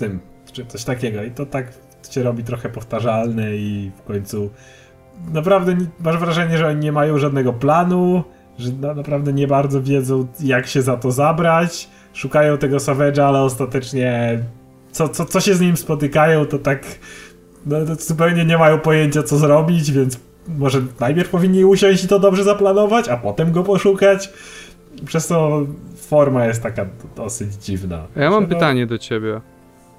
[0.52, 1.22] Czy coś takiego.
[1.22, 1.66] I to tak
[2.10, 4.50] się robi trochę powtarzalne i w końcu
[5.32, 8.24] naprawdę masz wrażenie, że oni nie mają żadnego planu,
[8.58, 14.38] że naprawdę nie bardzo wiedzą jak się za to zabrać szukają tego Savage'a, ale ostatecznie
[14.92, 16.84] co, co, co się z nim spotykają, to tak
[17.66, 22.44] no, zupełnie nie mają pojęcia co zrobić, więc może najpierw powinni usiąść i to dobrze
[22.44, 24.30] zaplanować, a potem go poszukać.
[25.06, 26.86] Przez to forma jest taka
[27.16, 28.06] dosyć dziwna.
[28.16, 29.40] Ja mam pytanie do ciebie.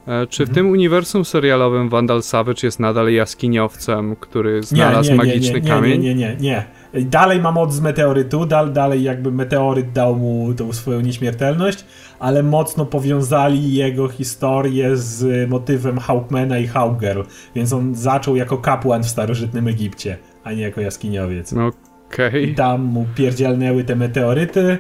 [0.08, 0.56] E, czy w mhm.
[0.56, 6.02] tym uniwersum serialowym Vandal Savage jest nadal jaskiniowcem, który znalazł nie, nie, magiczny nie, kamień?
[6.02, 6.66] Nie, nie, nie, nie.
[7.04, 11.86] Dalej ma moc z meteorytu, dal, dalej jakby meteoryt dał mu tą swoją nieśmiertelność,
[12.20, 17.22] ale mocno powiązali jego historię z motywem Hawkmana i Hawkgirl,
[17.56, 21.54] więc on zaczął jako kapłan w starożytnym Egipcie, a nie jako jaskiniowiec.
[21.54, 22.28] Okej.
[22.30, 22.42] Okay.
[22.42, 24.78] I tam mu pierdzielnęły te meteoryty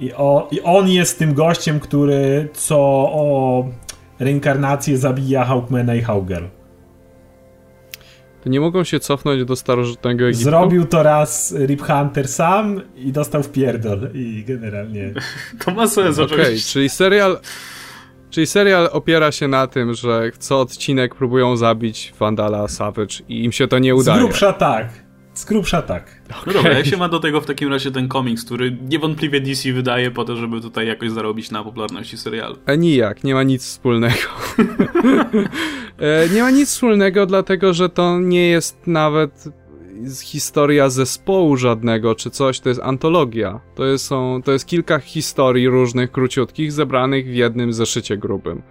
[0.00, 2.78] i, o, i on jest tym gościem, który co
[3.12, 3.64] o
[4.18, 6.57] reinkarnację zabija Hawkmana i Hawgirl.
[8.44, 10.44] To nie mogą się cofnąć do starożytnego Egiptu?
[10.44, 15.12] Zrobił to raz Rip Hunter sam i dostał w pierdol i generalnie...
[15.64, 17.40] to ma sens Okej, okay, czyli serial...
[18.30, 23.52] Czyli serial opiera się na tym, że co odcinek próbują zabić Vandala Savage i im
[23.52, 24.18] się to nie udaje.
[24.18, 24.88] Z grubsza tak.
[25.34, 26.17] Z grubsza tak.
[26.30, 26.42] Okay.
[26.46, 29.72] No dobra, jak się ma do tego w takim razie ten komiks, który niewątpliwie DC
[29.72, 32.56] wydaje po to, żeby tutaj jakoś zarobić na popularności serialu?
[32.66, 34.16] E, nijak, nie ma nic wspólnego.
[35.98, 39.44] e, nie ma nic wspólnego, dlatego że to nie jest nawet
[40.22, 43.60] historia zespołu żadnego czy coś, to jest antologia.
[43.74, 48.62] To jest, są, to jest kilka historii różnych, króciutkich, zebranych w jednym zeszycie grubym.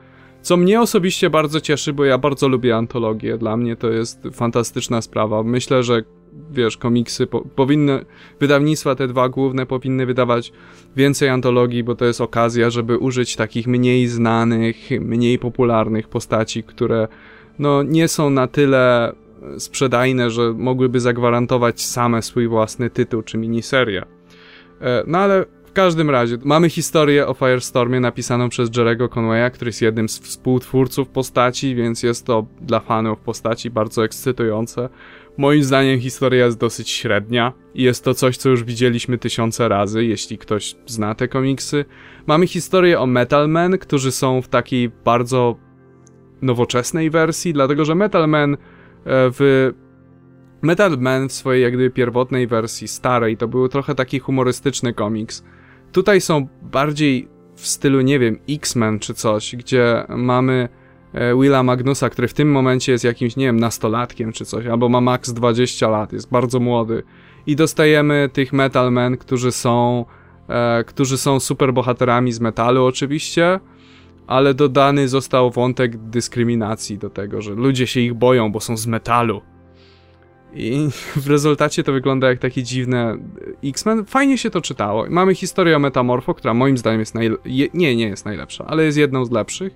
[0.41, 3.37] Co mnie osobiście bardzo cieszy, bo ja bardzo lubię antologię.
[3.37, 5.43] Dla mnie to jest fantastyczna sprawa.
[5.43, 6.03] Myślę, że
[6.51, 8.05] wiesz, komiksy po, powinny,
[8.39, 10.53] wydawnictwa te dwa główne powinny wydawać
[10.95, 17.07] więcej antologii, bo to jest okazja, żeby użyć takich mniej znanych, mniej popularnych postaci, które
[17.59, 19.13] no nie są na tyle
[19.57, 24.05] sprzedajne, że mogłyby zagwarantować same swój własny tytuł czy miniserię.
[24.81, 25.45] E, no ale
[25.77, 31.09] każdym razie mamy historię o Firestormie napisaną przez Jerego Conwaya, który jest jednym z współtwórców
[31.09, 34.89] postaci, więc jest to dla fanów postaci bardzo ekscytujące.
[35.37, 40.05] Moim zdaniem historia jest dosyć średnia i jest to coś, co już widzieliśmy tysiące razy,
[40.05, 41.85] jeśli ktoś zna te komiksy.
[42.27, 45.55] Mamy historię o Metal Men, którzy są w takiej bardzo
[46.41, 48.57] nowoczesnej wersji, dlatego że Metal Men e,
[49.05, 49.71] w
[50.61, 55.43] Metal Man w swojej jak gdyby pierwotnej wersji, starej, to był trochę taki humorystyczny komiks.
[55.91, 60.69] Tutaj są bardziej w stylu, nie wiem, X-Men czy coś, gdzie mamy
[61.13, 64.89] E, Willa Magnusa, który w tym momencie jest jakimś, nie wiem, nastolatkiem czy coś, albo
[64.89, 67.03] ma max 20 lat, jest bardzo młody.
[67.45, 70.05] I dostajemy tych Metal Men, którzy są,
[70.49, 73.59] e, którzy są superbohaterami z metalu oczywiście,
[74.27, 78.87] ale dodany został wątek dyskryminacji do tego, że ludzie się ich boją, bo są z
[78.87, 79.41] metalu.
[80.57, 83.17] I w rezultacie to wygląda jak takie dziwne
[83.63, 84.05] X-Men.
[84.05, 85.05] Fajnie się to czytało.
[85.09, 87.15] Mamy historię o Metamorfo, która moim zdaniem jest
[87.73, 89.73] nie, nie jest najlepsza, ale jest jedną z lepszych.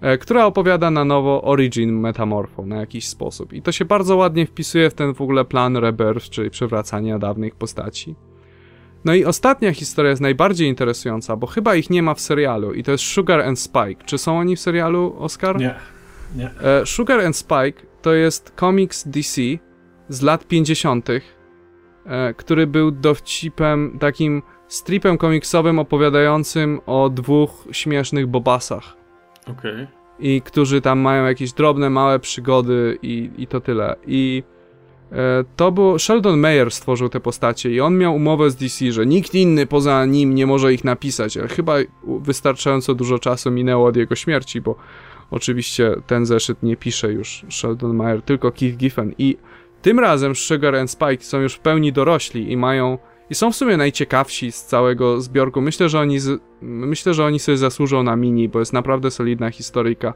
[0.00, 3.52] E, która opowiada na nowo origin Metamorfo na jakiś sposób.
[3.52, 7.54] I to się bardzo ładnie wpisuje w ten w ogóle plan Rebirth, czyli przywracania dawnych
[7.54, 8.14] postaci.
[9.04, 12.82] No i ostatnia historia jest najbardziej interesująca, bo chyba ich nie ma w serialu i
[12.82, 14.04] to jest Sugar and Spike.
[14.04, 15.58] Czy są oni w serialu, Oscar?
[15.58, 15.74] Nie.
[16.36, 16.50] nie.
[16.60, 19.42] E, Sugar and Spike to jest komiks DC
[20.08, 21.08] z lat 50.,
[22.06, 29.04] e, który był dowcipem, takim stripem komiksowym opowiadającym o dwóch śmiesznych bobasach
[29.46, 29.74] Okej.
[29.74, 29.86] Okay.
[30.18, 33.96] I którzy tam mają jakieś drobne, małe przygody i, i to tyle.
[34.06, 34.42] I
[35.12, 35.98] e, to było.
[35.98, 40.04] Sheldon Mayer stworzył te postacie i on miał umowę z DC, że nikt inny poza
[40.04, 41.36] nim nie może ich napisać.
[41.36, 41.74] Ale chyba
[42.04, 44.76] wystarczająco dużo czasu minęło od jego śmierci, bo
[45.30, 49.14] oczywiście ten zeszyt nie pisze już Sheldon Mayer, tylko Keith Giffen.
[49.18, 49.36] I
[49.84, 52.98] tym razem Sugar and Spike są już w pełni dorośli i mają
[53.30, 55.60] i są w sumie najciekawsi z całego zbiorku.
[55.60, 56.40] Myślę, że oni, z...
[56.62, 60.14] myślę, że oni sobie zasłużą na mini, bo jest naprawdę solidna historyjka.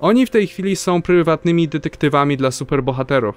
[0.00, 3.34] Oni w tej chwili są prywatnymi detektywami dla superbohaterów.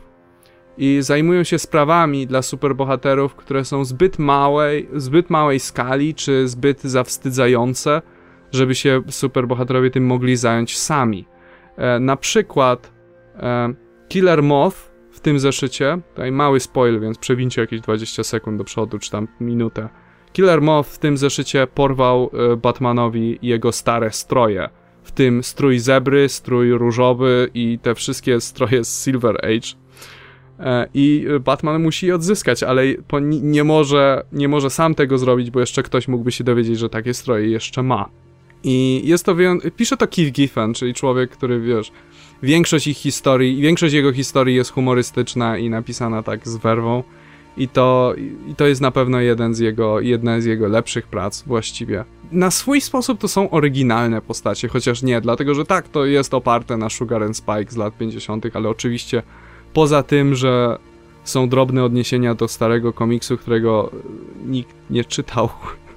[0.78, 6.82] I zajmują się sprawami dla superbohaterów, które są zbyt małej, zbyt małej skali, czy zbyt
[6.82, 8.02] zawstydzające,
[8.52, 11.26] żeby się superbohaterowie tym mogli zająć sami.
[11.78, 12.94] E, na przykład
[13.36, 13.74] e,
[14.08, 19.12] Killer Moth tym zeszycie, tutaj mały spoil, więc przewincie jakieś 20 sekund do przodu, czy
[19.12, 19.90] tam minutę.
[20.34, 24.70] Killer Moth w tym zeszycie porwał e, Batmanowi jego stare stroje,
[25.04, 29.68] w tym strój zebry, strój różowy i te wszystkie stroje z Silver Age.
[30.60, 32.84] E, I Batman musi je odzyskać, ale
[33.42, 37.14] nie może, nie może sam tego zrobić, bo jeszcze ktoś mógłby się dowiedzieć, że takie
[37.14, 38.10] stroje jeszcze ma.
[38.64, 39.36] I jest to
[39.76, 41.92] pisze to Keith Giffen, czyli człowiek, który wiesz,
[42.44, 47.04] większość ich historii, większość jego historii jest humorystyczna i napisana tak z werwą.
[47.58, 48.14] I to,
[48.48, 52.04] I to jest na pewno jeden z jego, jedna z jego lepszych prac właściwie.
[52.32, 56.78] Na swój sposób to są oryginalne postacie, chociaż nie, dlatego że tak, to jest oparte
[56.78, 59.24] na Sugar and Spike z lat 50., ale oczywiście
[59.74, 60.78] poza tym, że
[61.24, 63.92] są drobne odniesienia do starego komiksu, którego
[64.46, 65.50] nikt nie czytał,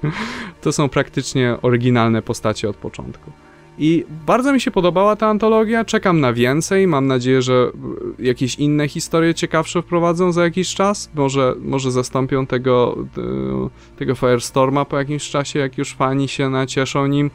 [0.61, 3.31] to są praktycznie oryginalne postacie od początku.
[3.79, 7.71] I bardzo mi się podobała ta antologia, czekam na więcej, mam nadzieję, że
[8.19, 12.97] jakieś inne historie ciekawsze wprowadzą za jakiś czas, może, może zastąpią tego,
[13.97, 17.31] tego Firestorma po jakimś czasie, jak już fani się nacieszą nim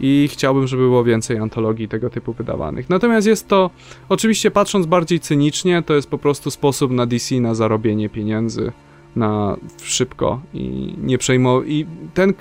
[0.00, 2.90] i chciałbym, żeby było więcej antologii tego typu wydawanych.
[2.90, 3.70] Natomiast jest to,
[4.08, 8.72] oczywiście patrząc bardziej cynicznie, to jest po prostu sposób na DC na zarobienie pieniędzy,
[9.16, 11.64] na szybko i nie przejmował.
[11.64, 12.34] I ten,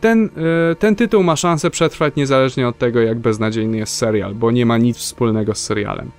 [0.00, 0.30] ten,
[0.70, 4.66] e, ten tytuł ma szansę przetrwać niezależnie od tego, jak beznadziejny jest serial, bo nie
[4.66, 6.10] ma nic wspólnego z serialem.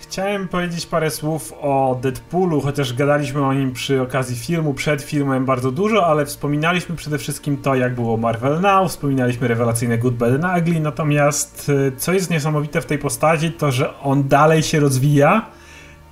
[0.00, 5.44] Chciałem powiedzieć parę słów o Deadpoolu, chociaż gadaliśmy o nim przy okazji filmu, przed filmem
[5.44, 10.32] bardzo dużo, ale wspominaliśmy przede wszystkim to, jak było Marvel Now, wspominaliśmy rewelacyjne Good, Bad
[10.58, 15.46] Ugly, natomiast y, co jest niesamowite w tej postaci, to że on dalej się rozwija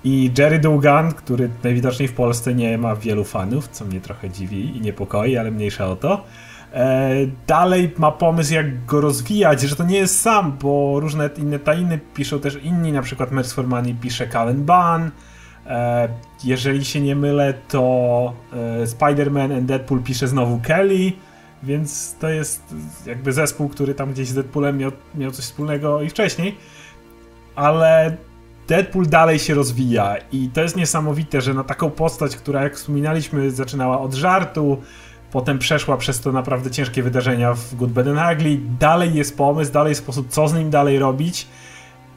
[0.05, 4.77] i Jerry Dugan, który najwidoczniej w Polsce nie ma wielu fanów, co mnie trochę dziwi
[4.77, 6.48] i niepokoi, ale mniejsza o to, E,
[7.47, 11.99] dalej ma pomysł, jak go rozwijać, że to nie jest sam, bo różne inne tajny
[12.15, 15.11] piszą też inni, na przykład Merz Formani pisze Callen Ban,
[15.67, 16.09] e,
[16.45, 21.13] jeżeli się nie mylę, to e, Spider-Man and Deadpool pisze znowu Kelly,
[21.63, 22.75] więc to jest
[23.07, 26.57] jakby zespół, który tam gdzieś z Deadpoolem miał, miał coś wspólnego i wcześniej,
[27.55, 28.17] ale
[28.69, 33.51] Deadpool dalej się rozwija i to jest niesamowite, że na taką postać, która jak wspominaliśmy
[33.51, 34.83] zaczynała od żartu,
[35.33, 38.59] Potem przeszła przez to naprawdę ciężkie wydarzenia w Good, Bad Ugly.
[38.81, 41.47] Dalej jest pomysł, dalej sposób, co z nim dalej robić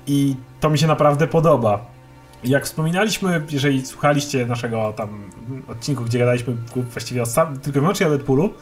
[0.08, 1.86] i to mi się naprawdę podoba.
[2.44, 5.24] Jak wspominaliśmy, jeżeli słuchaliście naszego tam
[5.68, 8.54] odcinku, gdzie gadaliśmy właściwie o sam, tylko wyłącznie o Deadpoolu,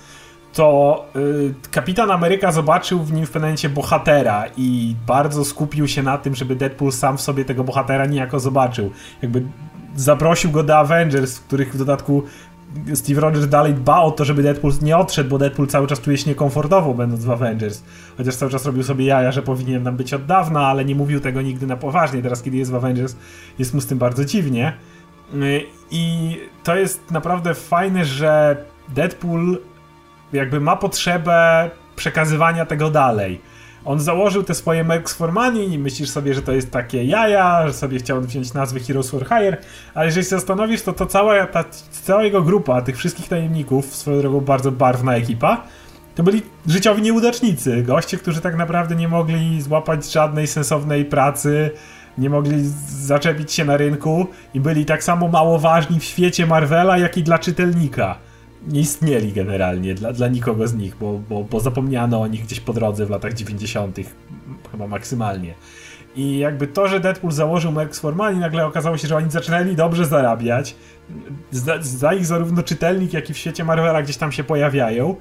[0.53, 6.03] to y, Kapitan Ameryka zobaczył w nim w pewnym momencie bohatera i bardzo skupił się
[6.03, 8.91] na tym, żeby Deadpool sam w sobie tego bohatera niejako zobaczył.
[9.21, 9.43] Jakby
[9.95, 12.23] zaprosił go do Avengers, w których w dodatku
[12.93, 16.17] Steve Rogers dalej dba o to, żeby Deadpool nie odszedł, bo Deadpool cały czas czuje
[16.17, 17.83] się niekomfortowo będąc w Avengers.
[18.17, 21.19] Chociaż cały czas robił sobie jaja, że powinien nam być od dawna, ale nie mówił
[21.19, 22.21] tego nigdy na poważnie.
[22.21, 23.15] Teraz, kiedy jest w Avengers,
[23.59, 24.73] jest mu z tym bardzo dziwnie.
[25.91, 29.57] I to jest naprawdę fajne, że Deadpool
[30.33, 33.41] jakby ma potrzebę przekazywania tego dalej
[33.89, 37.67] on założył te swoje Mercs for Money i myślisz sobie, że to jest takie jaja,
[37.67, 39.57] że sobie chciał wziąć nazwę Heroes for Hire,
[39.93, 44.19] ale jeżeli się zastanowisz, to to cała, ta, cała jego grupa, tych wszystkich tajemników, swoją
[44.19, 45.63] drogą bardzo barwna ekipa,
[46.15, 51.71] to byli życiowi nieudacznicy, goście, którzy tak naprawdę nie mogli złapać żadnej sensownej pracy,
[52.17, 52.55] nie mogli
[52.89, 57.23] zaczepić się na rynku i byli tak samo mało ważni w świecie Marvela, jak i
[57.23, 58.28] dla czytelnika
[58.67, 62.59] nie istnieli generalnie dla, dla nikogo z nich, bo, bo, bo zapomniano o nich gdzieś
[62.59, 63.97] po drodze w latach 90.
[64.71, 65.53] chyba maksymalnie.
[66.15, 69.75] I jakby to, że Deadpool założył Mercs for Money, nagle okazało się, że oni zaczynali
[69.75, 70.75] dobrze zarabiać.
[71.51, 75.15] Za, za ich zarówno czytelnik, jak i w świecie Marvela gdzieś tam się pojawiają.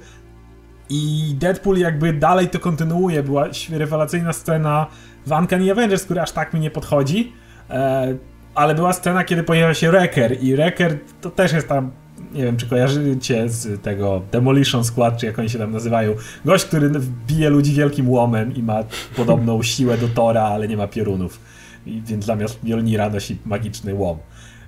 [0.89, 3.23] I Deadpool jakby dalej to kontynuuje.
[3.23, 4.87] Była rewelacyjna scena
[5.25, 7.33] w Uncanny Avengers, która aż tak mi nie podchodzi.
[7.69, 8.15] E,
[8.55, 11.91] ale była scena, kiedy pojawia się Wrecker i Wrecker to też jest tam
[12.33, 16.15] nie wiem, czy kojarzycie z tego Demolition Squad, czy jak oni się tam nazywają.
[16.45, 16.91] Gość, który
[17.27, 18.83] bije ludzi wielkim łomem i ma
[19.15, 21.39] podobną siłę do Tora, ale nie ma piorunów.
[21.85, 24.17] I, więc zamiast Mjolnira nosi magiczny łom.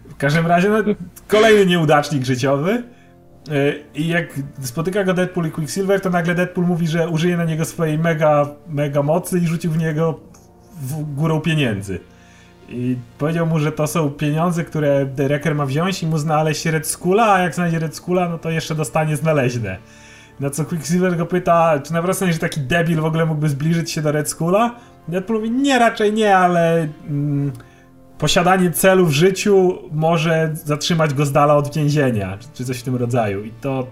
[0.09, 0.77] W każdym razie, no,
[1.27, 2.83] kolejny nieudacznik życiowy.
[3.51, 7.45] E, I jak spotyka go Deadpool i Quicksilver, to nagle Deadpool mówi, że użyje na
[7.45, 10.19] niego swojej mega, mega mocy i rzucił w niego
[10.81, 11.99] w górą pieniędzy.
[12.73, 16.87] I powiedział mu, że to są pieniądze, które Dereker ma wziąć i mu znaleźć Red
[16.87, 19.77] Skula, a jak znajdzie Red Skula, no to jeszcze dostanie znaleźne.
[20.39, 24.01] Na co Quicksilver go pyta, czy naprawdę że taki debil w ogóle mógłby zbliżyć się
[24.01, 24.75] do Red Skula?
[25.07, 27.51] Deadpool mówi, nie, raczej nie, ale mm,
[28.17, 32.83] posiadanie celu w życiu może zatrzymać go z dala od więzienia, czy, czy coś w
[32.83, 33.43] tym rodzaju.
[33.43, 33.87] I to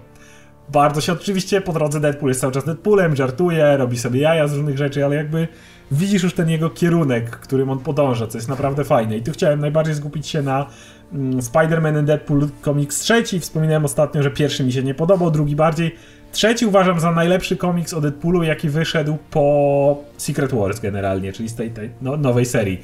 [0.72, 4.54] bardzo się oczywiście po drodze Deadpool jest cały czas Deadpoolem, żartuje, robi sobie jaja z
[4.54, 5.48] różnych rzeczy, ale jakby
[5.90, 9.16] widzisz już ten jego kierunek, którym on podąża, co jest naprawdę fajne.
[9.16, 10.66] I tu chciałem najbardziej skupić się na
[11.12, 13.40] mm, Spider-Man and Deadpool komiks trzeci.
[13.40, 15.96] Wspominałem ostatnio, że pierwszy mi się nie podobał, drugi bardziej.
[16.32, 21.54] Trzeci uważam za najlepszy komiks o Deadpoolu, jaki wyszedł po Secret Wars generalnie, czyli z
[21.54, 22.80] tej, tej no, nowej serii.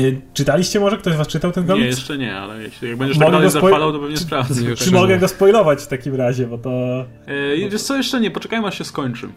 [0.00, 0.98] Y, czytaliście może?
[0.98, 1.82] Ktoś was czytał ten komiks?
[1.82, 4.76] Nie, jeszcze nie, ale jeśli, jak będziesz mogę tak dalej zachwalał, to pewnie sprawdzę.
[4.76, 7.04] Czy, czy mogę go spoilować w takim razie, bo to...
[7.26, 9.28] Yy, wiesz co, jeszcze nie, poczekajmy aż się skończy.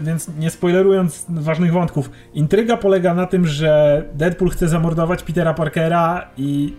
[0.00, 6.28] Więc nie spoilerując ważnych wątków, intryga polega na tym, że Deadpool chce zamordować Petera Parkera
[6.36, 6.74] i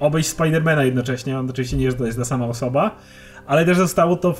[0.00, 1.38] obejść Spidermana jednocześnie.
[1.38, 2.96] On oczywiście nie jest, to jest ta sama osoba,
[3.46, 4.34] ale też zostało to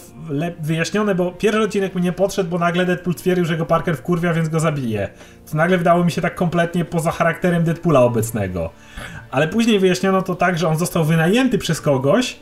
[0.61, 4.49] wyjaśnione, bo pierwszy odcinek mnie podszedł, bo nagle Deadpool twierdził, że go Parker wkurwia, więc
[4.49, 5.09] go zabije.
[5.51, 8.71] To nagle wydało mi się tak kompletnie poza charakterem Deadpoola obecnego.
[9.31, 12.37] Ale później wyjaśniono to tak, że on został wynajęty przez kogoś,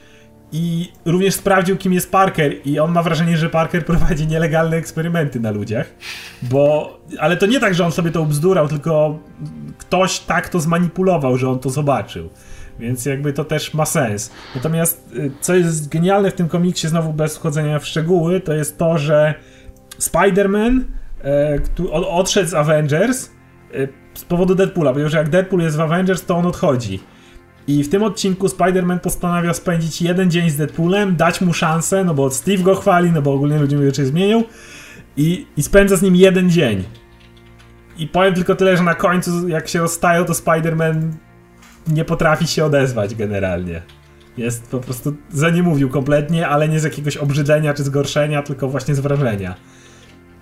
[0.52, 5.40] i również sprawdził, kim jest Parker, i on ma wrażenie, że Parker prowadzi nielegalne eksperymenty
[5.40, 5.86] na ludziach.
[6.42, 6.98] Bo.
[7.18, 9.18] Ale to nie tak, że on sobie to ubzdurał, tylko
[9.78, 12.28] ktoś tak to zmanipulował, że on to zobaczył.
[12.78, 14.30] Więc jakby to też ma sens.
[14.54, 18.78] Natomiast y, co jest genialne w tym komiksie, znowu bez wchodzenia w szczegóły, to jest
[18.78, 19.34] to, że
[19.98, 20.80] Spider-Man
[21.24, 21.58] e,
[21.92, 23.30] odszedł z Avengers
[23.74, 27.00] e, z powodu Deadpoola, ponieważ jak Deadpool jest w Avengers, to on odchodzi.
[27.66, 32.14] I w tym odcinku Spider-Man postanawia spędzić jeden dzień z Deadpoolem, dać mu szansę, no
[32.14, 34.44] bo Steve go chwali, no bo ogólnie ludzie mówią, że zmienił.
[35.16, 36.84] I, I spędza z nim jeden dzień.
[37.98, 41.10] I powiem tylko tyle, że na końcu, jak się rozstają, to Spider-Man
[41.88, 43.82] nie potrafi się odezwać generalnie.
[44.36, 48.68] Jest po prostu, za nie mówił kompletnie, ale nie z jakiegoś obrzydzenia czy zgorszenia, tylko
[48.68, 49.54] właśnie z wrażenia.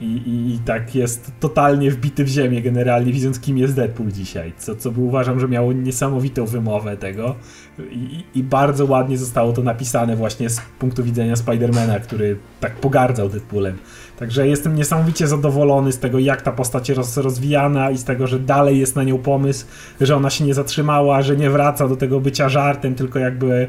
[0.01, 4.53] I, i, I, tak jest totalnie wbity w ziemię generalnie, widząc kim jest Deadpool dzisiaj.
[4.59, 7.35] Co, co uważam, że miało niesamowitą wymowę tego.
[7.79, 13.29] I, I, bardzo ładnie zostało to napisane właśnie z punktu widzenia Spidermana, który tak pogardzał
[13.29, 13.79] Deadpoolem.
[14.19, 18.39] Także jestem niesamowicie zadowolony z tego, jak ta postać jest rozwijana i z tego, że
[18.39, 19.67] dalej jest na nią pomysł,
[20.01, 23.69] że ona się nie zatrzymała, że nie wraca do tego bycia żartem, tylko jakby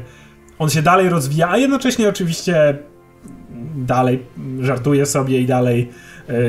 [0.58, 2.78] on się dalej rozwija, a jednocześnie oczywiście
[3.76, 4.26] dalej
[4.60, 5.88] żartuje sobie i dalej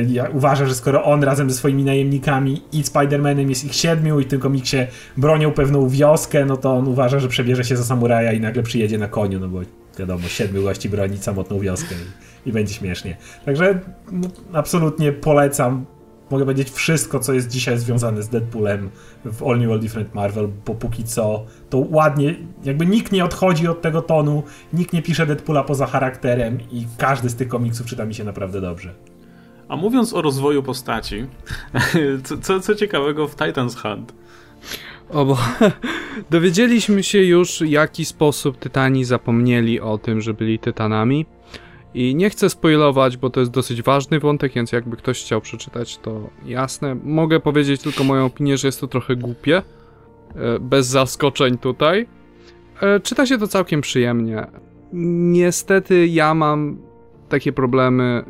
[0.07, 4.23] ja uważa, że skoro on razem ze swoimi najemnikami i Spider-Manem jest ich siedmiu i
[4.23, 4.77] w tym komiksie
[5.17, 8.97] bronią pewną wioskę, no to on uważa, że przebierze się za samuraja i nagle przyjedzie
[8.97, 9.61] na koniu, no bo
[9.99, 11.95] wiadomo, siedmiu gości broni samotną wioskę
[12.45, 13.17] i, i będzie śmiesznie.
[13.45, 13.79] Także
[14.11, 15.85] no, absolutnie polecam
[16.31, 18.89] mogę powiedzieć wszystko, co jest dzisiaj związane z Deadpoolem
[19.25, 23.67] w All New All Different Marvel, bo póki co to ładnie, jakby nikt nie odchodzi
[23.67, 28.05] od tego tonu, nikt nie pisze Deadpoola poza charakterem i każdy z tych komiksów czyta
[28.05, 29.12] mi się naprawdę dobrze.
[29.67, 31.25] A mówiąc o rozwoju postaci,
[32.23, 34.13] co, co, co ciekawego w Titans Hunt?
[35.09, 35.37] O, bo
[36.29, 41.25] dowiedzieliśmy się już, w jaki sposób Tytani zapomnieli o tym, że byli Tytanami.
[41.93, 45.97] I nie chcę spoilować, bo to jest dosyć ważny wątek, więc jakby ktoś chciał przeczytać,
[45.97, 46.95] to jasne.
[47.03, 49.61] Mogę powiedzieć tylko moją opinię, że jest to trochę głupie.
[50.35, 52.07] E, bez zaskoczeń tutaj.
[52.81, 54.47] E, czyta się to całkiem przyjemnie.
[54.93, 56.77] Niestety ja mam
[57.29, 58.25] takie problemy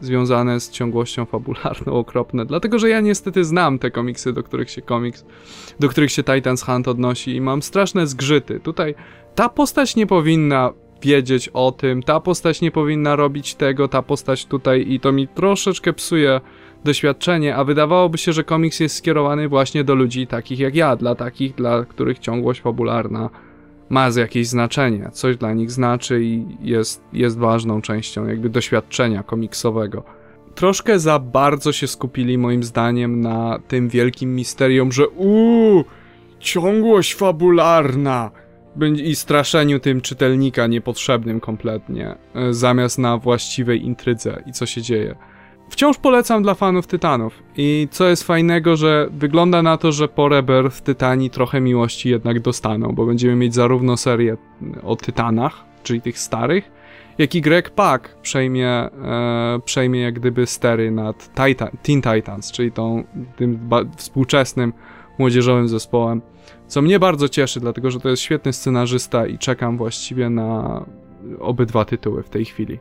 [0.00, 4.82] związane z ciągłością fabularną okropne, dlatego że ja niestety znam te komiksy, do których się
[4.82, 5.24] komiks,
[5.80, 8.60] do których się Titans Hunt odnosi i mam straszne zgrzyty.
[8.60, 8.94] Tutaj
[9.34, 10.72] ta postać nie powinna
[11.02, 15.28] wiedzieć o tym, ta postać nie powinna robić tego, ta postać tutaj i to mi
[15.28, 16.40] troszeczkę psuje
[16.84, 21.14] doświadczenie, a wydawałoby się, że komiks jest skierowany właśnie do ludzi takich jak ja, dla
[21.14, 23.30] takich, dla których ciągłość fabularna
[23.88, 30.04] ma jakieś znaczenie, coś dla nich znaczy i jest, jest ważną częścią jakby doświadczenia komiksowego.
[30.54, 35.84] Troszkę za bardzo się skupili moim zdaniem na tym wielkim misterium, że uuu,
[36.40, 38.30] ciągłość fabularna
[39.04, 45.14] i straszeniu tym czytelnika niepotrzebnym kompletnie, e, zamiast na właściwej intrydze i co się dzieje
[45.70, 47.42] wciąż polecam dla fanów Tytanów.
[47.56, 52.40] I co jest fajnego, że wygląda na to, że po Rebirth Tytani trochę miłości jednak
[52.40, 54.36] dostaną, bo będziemy mieć zarówno serię
[54.82, 56.70] o Tytanach, czyli tych starych,
[57.18, 58.90] jak i Greg Pak przejmie, e,
[59.64, 63.04] przejmie jak gdyby stery nad Titan, Teen Titans, czyli tą,
[63.36, 64.72] tym współczesnym
[65.18, 66.22] młodzieżowym zespołem.
[66.66, 70.84] Co mnie bardzo cieszy, dlatego że to jest świetny scenarzysta i czekam właściwie na
[71.40, 72.78] obydwa tytuły w tej chwili.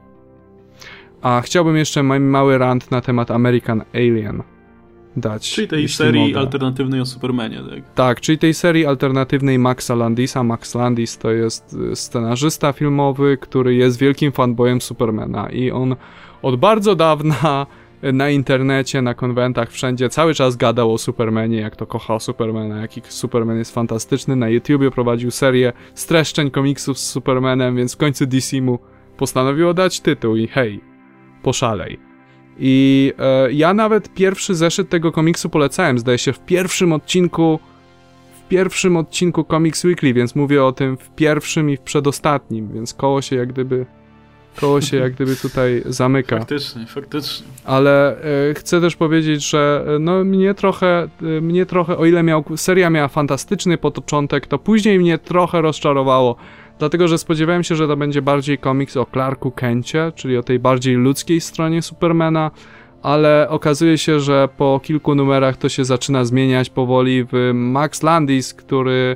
[1.21, 4.43] A chciałbym jeszcze mały rant na temat American Alien
[5.17, 5.51] dać.
[5.51, 6.39] Czyli tej serii mogę.
[6.39, 7.93] alternatywnej o Supermanie, tak?
[7.95, 10.43] Tak, czyli tej serii alternatywnej Maxa Landisa.
[10.43, 15.95] Max Landis to jest y, scenarzysta filmowy, który jest wielkim fanboyem Supermana i on
[16.41, 17.65] od bardzo dawna
[18.13, 23.01] na internecie, na konwentach, wszędzie cały czas gadał o Supermanie, jak to kocha Supermana, jaki
[23.09, 24.35] Superman jest fantastyczny.
[24.35, 28.79] Na YouTubie prowadził serię streszczeń komiksów z Supermanem, więc w końcu DC mu
[29.17, 30.81] postanowiło dać tytuł i hej,
[31.47, 31.99] poszalej.
[32.59, 37.59] I e, ja nawet pierwszy zeszyt tego komiksu polecałem, zdaje się, w pierwszym odcinku
[38.45, 42.93] w pierwszym odcinku Comics Weekly, więc mówię o tym w pierwszym i w przedostatnim, więc
[42.93, 43.85] koło się jak gdyby
[44.59, 46.37] koło się jak gdyby tutaj zamyka.
[46.37, 47.47] Faktycznie, faktycznie.
[47.65, 52.23] Ale e, chcę też powiedzieć, że e, no mnie trochę, e, mnie trochę, o ile
[52.23, 56.35] miał, seria miała fantastyczny początek, to później mnie trochę rozczarowało
[56.79, 60.59] dlatego że spodziewałem się, że to będzie bardziej komiks o Clarku Kencie, czyli o tej
[60.59, 62.51] bardziej ludzkiej stronie Supermana,
[63.01, 68.53] ale okazuje się, że po kilku numerach to się zaczyna zmieniać powoli w Max Landis,
[68.53, 69.15] który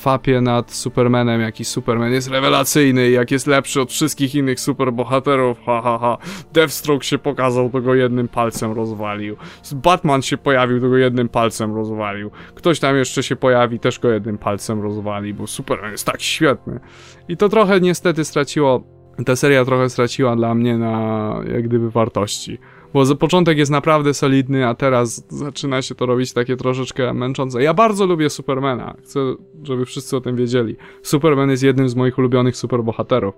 [0.00, 5.80] fapie nad Supermanem, jaki Superman jest rewelacyjny, jak jest lepszy od wszystkich innych superbohaterów, ha
[5.82, 6.18] ha ha.
[6.52, 9.36] Deathstroke się pokazał, to go jednym palcem rozwalił.
[9.74, 12.30] Batman się pojawił, to go jednym palcem rozwalił.
[12.54, 16.80] Ktoś tam jeszcze się pojawi, też go jednym palcem rozwali, bo Superman jest tak świetny.
[17.28, 18.82] I to trochę niestety straciło,
[19.26, 22.58] ta seria trochę straciła dla mnie na jak gdyby wartości
[22.94, 27.62] bo za początek jest naprawdę solidny, a teraz zaczyna się to robić takie troszeczkę męczące.
[27.62, 29.20] Ja bardzo lubię Supermana, chcę,
[29.62, 30.76] żeby wszyscy o tym wiedzieli.
[31.02, 33.34] Superman jest jednym z moich ulubionych superbohaterów,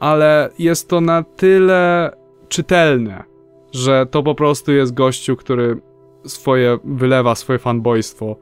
[0.00, 2.12] ale jest to na tyle
[2.48, 3.24] czytelne,
[3.72, 5.80] że to po prostu jest gościu, który
[6.26, 8.36] swoje, wylewa swoje fanboystwo,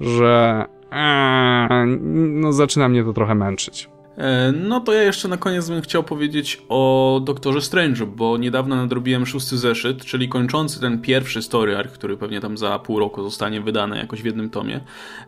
[0.00, 3.90] że Eee, no zaczyna mnie to trochę męczyć.
[4.18, 8.76] E, no to ja jeszcze na koniec bym chciał powiedzieć o Doktorze Strange'u, bo niedawno
[8.76, 13.22] nadrobiłem szósty zeszyt, czyli kończący ten pierwszy story arc, który pewnie tam za pół roku
[13.22, 14.80] zostanie wydany jakoś w jednym tomie.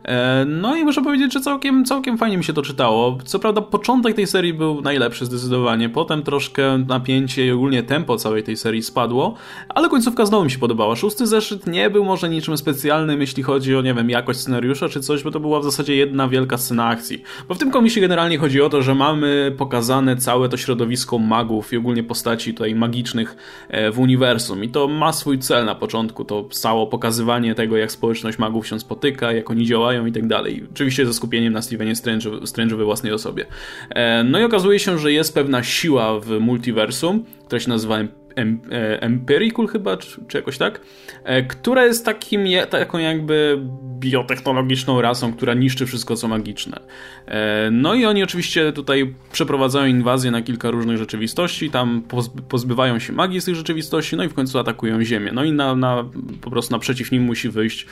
[0.03, 3.17] E, no i muszę powiedzieć, że całkiem, całkiem fajnie mi się to czytało.
[3.25, 8.43] Co prawda początek tej serii był najlepszy zdecydowanie, potem troszkę napięcie i ogólnie tempo całej
[8.43, 9.35] tej serii spadło,
[9.69, 10.95] ale końcówka znowu mi się podobała.
[10.95, 14.99] Szósty zeszyt nie był może niczym specjalnym, jeśli chodzi o, nie wiem, jakość scenariusza czy
[15.01, 17.23] coś, bo to była w zasadzie jedna wielka scena akcji.
[17.47, 21.73] Bo w tym komisie generalnie chodzi o to, że mamy pokazane całe to środowisko magów
[21.73, 23.35] i ogólnie postaci tutaj magicznych
[23.69, 24.63] e, w uniwersum.
[24.63, 28.79] I to ma swój cel na początku, to całe pokazywanie tego, jak społeczność magów się
[28.79, 30.63] spotyka, jak oni działają i tak dalej.
[30.71, 33.45] Oczywiście ze skupieniem na Stevenie Strange'u Strange we własnej osobie.
[33.89, 37.97] E, no i okazuje się, że jest pewna siła w multiversum, która się nazywa
[38.37, 40.81] E, Empirical chyba, czy, czy jakoś tak,
[41.23, 43.59] e, która jest takim, taką jakby
[43.99, 46.79] biotechnologiczną rasą, która niszczy wszystko co magiczne.
[47.25, 52.03] E, no i oni oczywiście tutaj przeprowadzają inwazję na kilka różnych rzeczywistości, tam
[52.49, 55.31] pozbywają się magii z tych rzeczywistości, no i w końcu atakują Ziemię.
[55.33, 56.05] No i na, na,
[56.41, 57.85] po prostu naprzeciw nim musi wyjść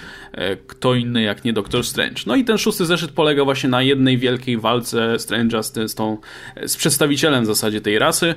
[0.68, 2.22] kto inny jak nie Doctor Strange.
[2.26, 6.18] No i ten szósty zeszyt polega właśnie na jednej wielkiej walce Strange'a z, z, tą,
[6.66, 8.36] z przedstawicielem w zasadzie tej rasy,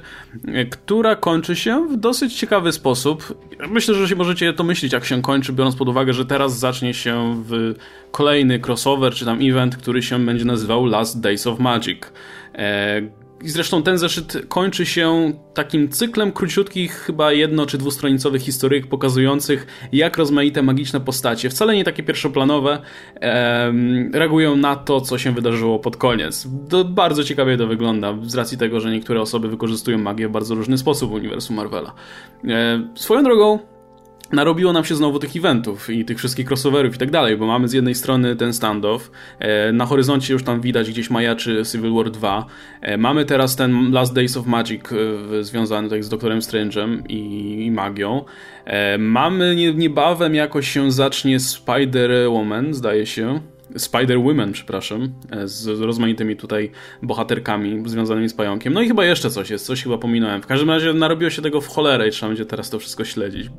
[0.71, 3.39] która kończy się w dosyć ciekawy sposób.
[3.69, 6.95] Myślę, że się możecie to myśleć, jak się kończy, biorąc pod uwagę, że teraz zacznie
[6.95, 7.75] się w
[8.11, 12.13] kolejny crossover, czy tam event, który się będzie nazywał Last Days of Magic.
[13.43, 19.67] I zresztą ten zeszyt kończy się takim cyklem króciutkich, chyba jedno- czy dwustronicowych historyjek pokazujących,
[19.93, 22.83] jak rozmaite magiczne postacie, wcale nie takie pierwszoplanowe,
[23.21, 26.49] em, reagują na to, co się wydarzyło pod koniec.
[26.69, 30.55] To bardzo ciekawie to wygląda, z racji tego, że niektóre osoby wykorzystują magię w bardzo
[30.55, 31.95] różny sposób w uniwersum Marvela.
[32.49, 33.59] E, swoją drogą,
[34.33, 37.69] narobiło nam się znowu tych eventów i tych wszystkich crossoverów i tak dalej, bo mamy
[37.69, 42.11] z jednej strony ten standoff, e, na horyzoncie już tam widać gdzieś majaczy Civil War
[42.11, 42.47] 2,
[42.81, 47.71] e, mamy teraz ten Last Days of Magic e, związany tutaj z Doktorem Strange'em i
[47.71, 48.25] magią,
[48.99, 53.41] mamy niebawem jakoś się zacznie Spider-Woman, zdaje się,
[53.77, 55.15] Spider-Women, przepraszam,
[55.45, 56.71] z rozmaitymi tutaj
[57.03, 58.73] bohaterkami związanymi z pająkiem.
[58.73, 60.43] No i chyba jeszcze coś jest, coś chyba pominąłem.
[60.43, 63.51] W każdym razie narobiło się tego w cholerę i trzeba będzie teraz to wszystko śledzić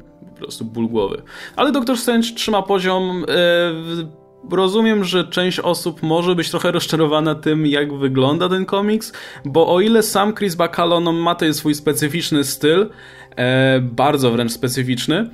[0.44, 1.22] prostu ból głowy.
[1.56, 3.26] Ale Doktor Strange trzyma poziom.
[3.30, 9.14] E, rozumiem, że część osób może być trochę rozczarowana tym, jak wygląda ten komiks,
[9.46, 12.90] bo o ile sam Chris Bacalo no, ma ten swój specyficzny styl,
[13.36, 15.30] e, bardzo wręcz specyficzny,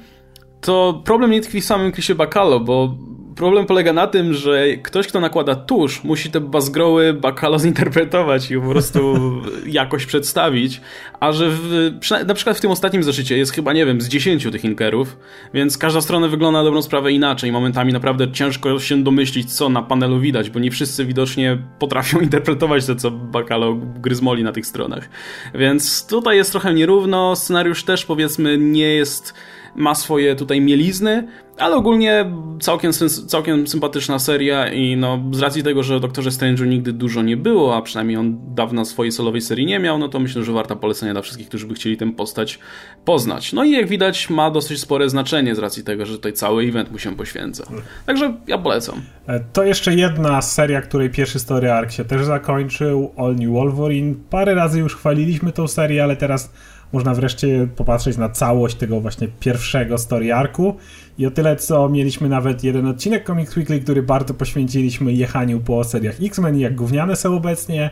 [0.61, 2.97] to problem nie tkwi w samym Chrisie Bacalo, bo
[3.39, 8.55] problem polega na tym, że ktoś, kto nakłada tusz, musi te bazgroły bakalo zinterpretować i
[8.55, 9.15] po prostu
[9.79, 10.81] jakoś przedstawić,
[11.19, 11.91] a że w,
[12.27, 15.17] na przykład w tym ostatnim zeszycie jest chyba, nie wiem, z 10 tych inkerów,
[15.53, 17.51] więc każda strona wygląda na dobrą sprawę inaczej.
[17.51, 22.85] Momentami naprawdę ciężko się domyślić, co na panelu widać, bo nie wszyscy widocznie potrafią interpretować
[22.85, 25.09] to, co bakalo gryzmoli na tych stronach.
[25.55, 29.33] Więc tutaj jest trochę nierówno, scenariusz też powiedzmy nie jest
[29.75, 31.27] ma swoje tutaj mielizny,
[31.59, 32.25] ale ogólnie
[32.59, 32.91] całkiem,
[33.27, 37.75] całkiem sympatyczna seria i no z racji tego, że Doktorze Strange'u nigdy dużo nie było,
[37.75, 41.13] a przynajmniej on dawno swojej solowej serii nie miał, no to myślę, że warta polecenia
[41.13, 42.59] dla wszystkich, którzy by chcieli tę postać
[43.05, 43.53] poznać.
[43.53, 46.91] No i jak widać ma dosyć spore znaczenie z racji tego, że tutaj cały event
[46.91, 47.63] mu się poświęca.
[48.05, 49.01] Także ja polecam.
[49.27, 54.15] E, to jeszcze jedna seria, której pierwszy story arc się też zakończył, All New Wolverine.
[54.29, 56.51] Parę razy już chwaliliśmy tą serię, ale teraz
[56.93, 60.77] można wreszcie popatrzeć na całość tego właśnie pierwszego story arku.
[61.19, 65.83] I o tyle, co mieliśmy nawet jeden odcinek Comics Weekly, który bardzo poświęciliśmy jechaniu po
[65.83, 67.89] seriach X-Men i jak gówniane są obecnie.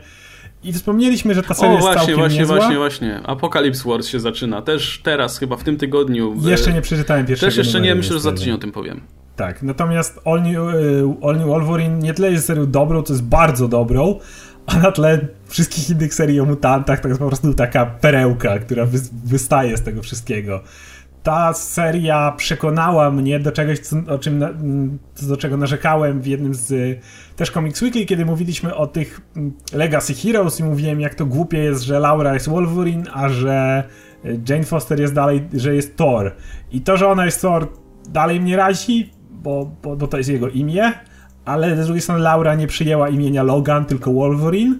[0.64, 2.56] I wspomnieliśmy, że ta seria o, właśnie, jest całkiem właśnie, niezła.
[2.56, 3.22] właśnie, właśnie.
[3.24, 4.62] Apocalypse Wars się zaczyna.
[4.62, 6.36] Też teraz, chyba w tym tygodniu.
[6.42, 9.02] Jeszcze nie przeczytałem pierwszego Też jeszcze nie, myślę, że za tydzień o tym powiem.
[9.36, 13.24] Tak, natomiast All New, y, All New Wolverine nie tyle jest serią dobrą, to jest
[13.24, 14.20] bardzo dobrą,
[14.66, 18.86] a na tle wszystkich innych serii o mutantach to jest po prostu taka perełka, która
[18.86, 20.64] wy, wystaje z tego wszystkiego.
[21.24, 24.40] Ta seria przekonała mnie do czegoś, co, o czym
[25.22, 27.00] do czego narzekałem w jednym z
[27.36, 29.22] też Comics Weekly, kiedy mówiliśmy o tych
[29.74, 33.84] Legacy Heroes i mówiłem, jak to głupie jest, że Laura jest Wolverine, a że
[34.50, 36.36] Jane Foster jest dalej, że jest Thor.
[36.72, 37.68] I to, że ona jest Thor,
[38.10, 40.92] dalej mnie razi, bo, bo, bo to jest jego imię,
[41.46, 44.76] ale z drugiej strony Laura nie przyjęła imienia Logan, tylko Wolverine.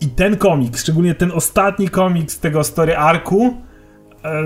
[0.00, 3.56] I ten komiks, szczególnie ten ostatni komiks tego story arku,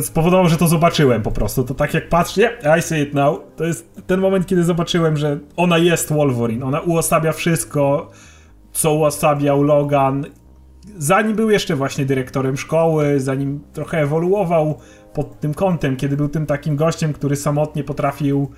[0.00, 1.64] spowodował, że to zobaczyłem po prostu.
[1.64, 3.38] To tak jak patrzę, yeah, I see it now.
[3.56, 6.66] To jest ten moment, kiedy zobaczyłem, że ona jest Wolverine.
[6.66, 8.10] Ona uosabia wszystko,
[8.72, 10.26] co uosabiał Logan.
[10.98, 14.78] Zanim był jeszcze właśnie dyrektorem szkoły, zanim trochę ewoluował
[15.14, 18.50] pod tym kątem, kiedy był tym takim gościem, który samotnie potrafił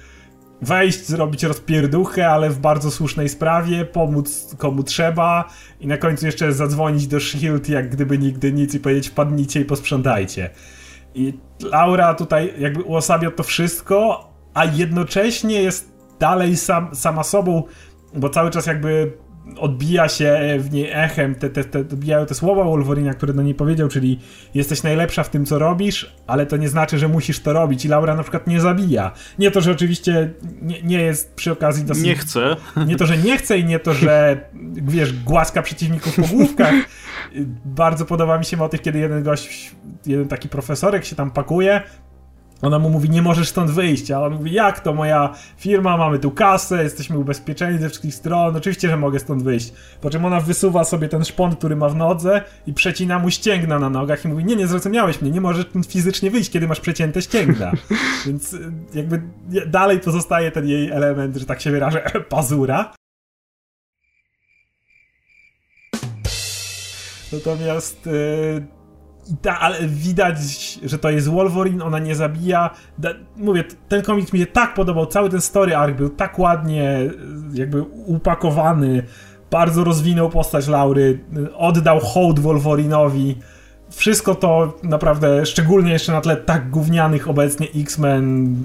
[0.63, 5.49] wejść, zrobić rozpierduchę, ale w bardzo słusznej sprawie, pomóc komu trzeba
[5.81, 9.65] i na końcu jeszcze zadzwonić do Shield, jak gdyby nigdy nic i powiedzieć wpadnijcie i
[9.65, 10.51] posprzątajcie.
[11.15, 17.63] I Laura tutaj jakby uosabia to wszystko, a jednocześnie jest dalej sam, sama sobą,
[18.15, 19.13] bo cały czas jakby
[19.57, 23.55] odbija się w niej echem, te, te, te, odbijają te słowa Wolverina, które do niej
[23.55, 24.19] powiedział, czyli
[24.55, 27.89] jesteś najlepsza w tym, co robisz, ale to nie znaczy, że musisz to robić i
[27.89, 29.13] Laura na przykład nie zabija.
[29.39, 30.31] Nie to, że oczywiście
[30.63, 32.05] nie, nie jest przy okazji dosyć...
[32.05, 32.57] Nie chce.
[32.87, 34.41] Nie to, że nie chce i nie to, że
[34.73, 36.75] wiesz, głaska przeciwników po główkach.
[37.65, 39.75] Bardzo podoba mi się motyw, kiedy jeden gość,
[40.07, 41.83] jeden taki profesorek się tam pakuje,
[42.63, 46.19] ona mu mówi, nie możesz stąd wyjść, a on mówi, jak to moja firma, mamy
[46.19, 49.73] tu kasę, jesteśmy ubezpieczeni ze wszystkich stron, oczywiście, że mogę stąd wyjść.
[50.01, 53.79] Po czym ona wysuwa sobie ten szpon, który ma w nodze i przecina mu ścięgna
[53.79, 57.23] na nogach i mówi, nie, nie zrozumiałeś mnie, nie możesz fizycznie wyjść, kiedy masz przecięte
[57.23, 57.73] ścięgna.
[58.27, 59.23] Więc y, jakby
[59.67, 62.95] dalej pozostaje ten jej element, że tak się wyrażę, pazura.
[67.33, 68.07] Natomiast...
[68.07, 68.82] Yy
[69.43, 70.39] ta, ale widać,
[70.85, 72.71] że to jest Wolverine, ona nie zabija.
[72.99, 77.11] Da, mówię, ten komiks mi się tak podobał, cały ten story arc był tak ładnie
[77.55, 79.03] jakby upakowany,
[79.51, 81.19] bardzo rozwinął postać Laury,
[81.55, 83.37] oddał hołd Wolverinowi.
[83.91, 88.57] Wszystko to naprawdę, szczególnie jeszcze na tle tak gównianych obecnie X-Men,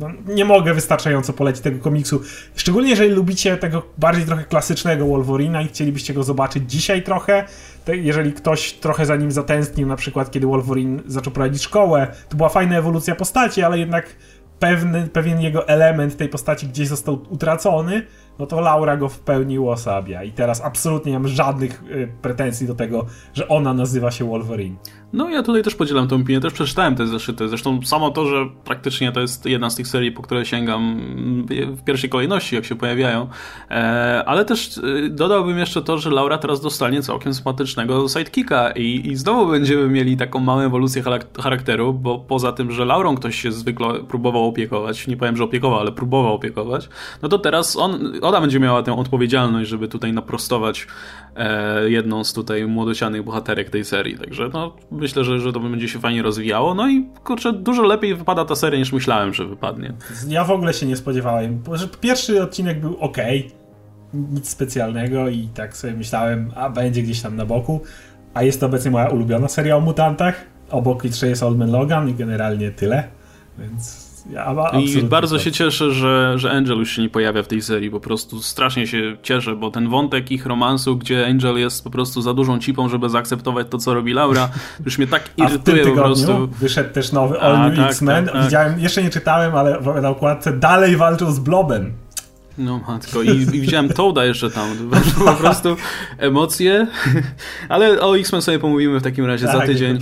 [0.00, 2.22] no, nie mogę wystarczająco polecić tego komiksu.
[2.54, 7.44] Szczególnie jeżeli lubicie tego bardziej trochę klasycznego Wolverina i chcielibyście go zobaczyć dzisiaj trochę,
[7.86, 12.48] jeżeli ktoś trochę za nim zatęsknił, na przykład kiedy Wolverine zaczął prowadzić szkołę, to była
[12.48, 14.16] fajna ewolucja postaci, ale jednak
[14.58, 18.02] pewny, pewien jego element tej postaci gdzieś został utracony,
[18.38, 20.22] no to Laura go w pełni uosabia.
[20.22, 24.76] I teraz absolutnie nie mam żadnych y, pretensji do tego, że ona nazywa się Wolverine.
[25.12, 27.48] No ja tutaj też podzielam tę opinię, też przeczytałem te zeszyty.
[27.48, 31.00] Zresztą samo to, że praktycznie to jest jedna z tych serii, po które sięgam
[31.48, 33.28] w pierwszej kolejności, jak się pojawiają.
[33.70, 39.08] E, ale też e, dodałbym jeszcze to, że Laura teraz dostanie całkiem sympatycznego sidekicka i,
[39.08, 41.02] i znowu będziemy mieli taką małą ewolucję
[41.42, 45.80] charakteru, bo poza tym, że Laurą ktoś się zwykle próbował opiekować, nie powiem, że opiekował,
[45.80, 46.88] ale próbował opiekować,
[47.22, 50.86] no to teraz on, ona będzie miała tę odpowiedzialność, żeby tutaj naprostować
[51.36, 54.18] e, jedną z tutaj młodocianych bohaterek tej serii.
[54.18, 56.74] Także no myślę, że, że to będzie się fajnie rozwijało.
[56.74, 59.92] No i kurczę, dużo lepiej wypada ta seria niż myślałem, że wypadnie.
[60.28, 61.62] Ja w ogóle się nie spodziewałem.
[62.00, 63.16] Pierwszy odcinek był ok,
[64.14, 67.80] nic specjalnego i tak sobie myślałem, a będzie gdzieś tam na boku.
[68.34, 70.44] A jest to obecnie moja ulubiona seria o mutantach.
[70.70, 73.08] Obok liczę jest Old Man Logan i generalnie tyle.
[73.58, 77.62] Więc ja I bardzo się cieszę, że, że Angel już się nie pojawia w tej
[77.62, 77.90] serii.
[77.90, 82.22] Po prostu strasznie się cieszę, bo ten wątek ich romansu, gdzie Angel jest po prostu
[82.22, 84.48] za dużą cipą, żeby zaakceptować to, co robi Laura,
[84.84, 86.48] już mnie tak irytuje po prostu.
[86.48, 88.24] Wyszedł też nowy All New tak, X-Men.
[88.24, 88.44] Tak, tak.
[88.44, 91.92] Widziałem, jeszcze nie czytałem, ale na okładce dalej walczą z Blobem.
[92.60, 94.68] No matko, i, i widziałem Toada jeszcze tam,
[95.24, 95.76] po prostu
[96.18, 96.86] emocje,
[97.68, 99.98] ale o X-Men sobie pomówimy w takim razie tak, za tydzień.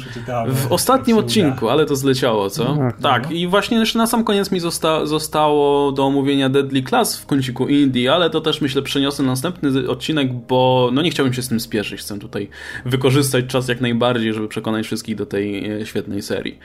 [0.49, 2.75] W ostatnim odcinku, ale to zleciało, co?
[2.75, 3.31] No, tak, no.
[3.31, 7.69] i właśnie jeszcze na sam koniec mi zosta zostało do omówienia Deadly Class w kąciku
[7.69, 11.49] Indie, ale to też myślę przeniosę na następny odcinek, bo no nie chciałbym się z
[11.49, 12.49] tym spieszyć, chcę tutaj
[12.85, 16.59] wykorzystać czas jak najbardziej, żeby przekonać wszystkich do tej e, świetnej serii.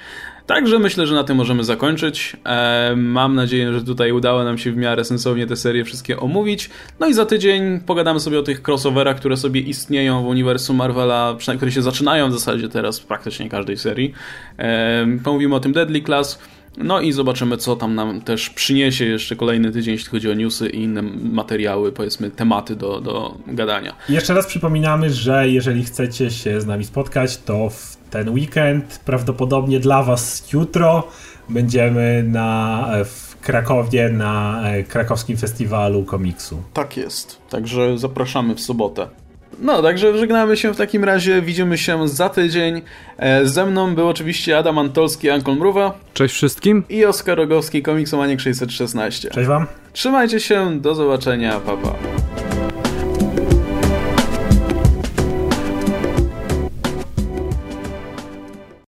[0.48, 2.38] Także myślę, że na tym możemy zakończyć.
[2.46, 6.70] E, mam nadzieję, że tutaj udało nam się w miarę sensownie te serie wszystkie omówić.
[7.00, 11.38] No i za tydzień pogadamy sobie o tych crossoverach, które sobie istnieją w uniwersum Marvela,
[11.58, 14.14] które się zaczynają w zasadzie teraz w praktycznie każdej serii.
[14.58, 16.40] E, pomówimy o tym Deadly Class.
[16.78, 20.70] No i zobaczymy, co tam nam też przyniesie jeszcze kolejny tydzień, jeśli chodzi o newsy
[20.70, 21.02] i inne
[21.32, 23.96] materiały, powiedzmy, tematy do, do gadania.
[24.10, 29.80] jeszcze raz przypominamy, że jeżeli chcecie się z nami spotkać, to w ten weekend, prawdopodobnie
[29.80, 31.08] dla Was jutro,
[31.50, 36.64] będziemy na, w Krakowie na e, krakowskim festiwalu komiksu.
[36.74, 39.08] Tak jest, także zapraszamy w sobotę.
[39.60, 42.82] No, także żegnamy się w takim razie, widzimy się za tydzień.
[43.18, 45.94] E, ze mną był oczywiście Adam Antolski, Ankol Mruwa.
[46.14, 46.84] Cześć wszystkim.
[46.90, 49.30] I Oskar Rogowski, Komiksomaniek 616.
[49.30, 49.68] Cześć wam.
[49.94, 51.94] Trzymajcie się, do zobaczenia, pa pa.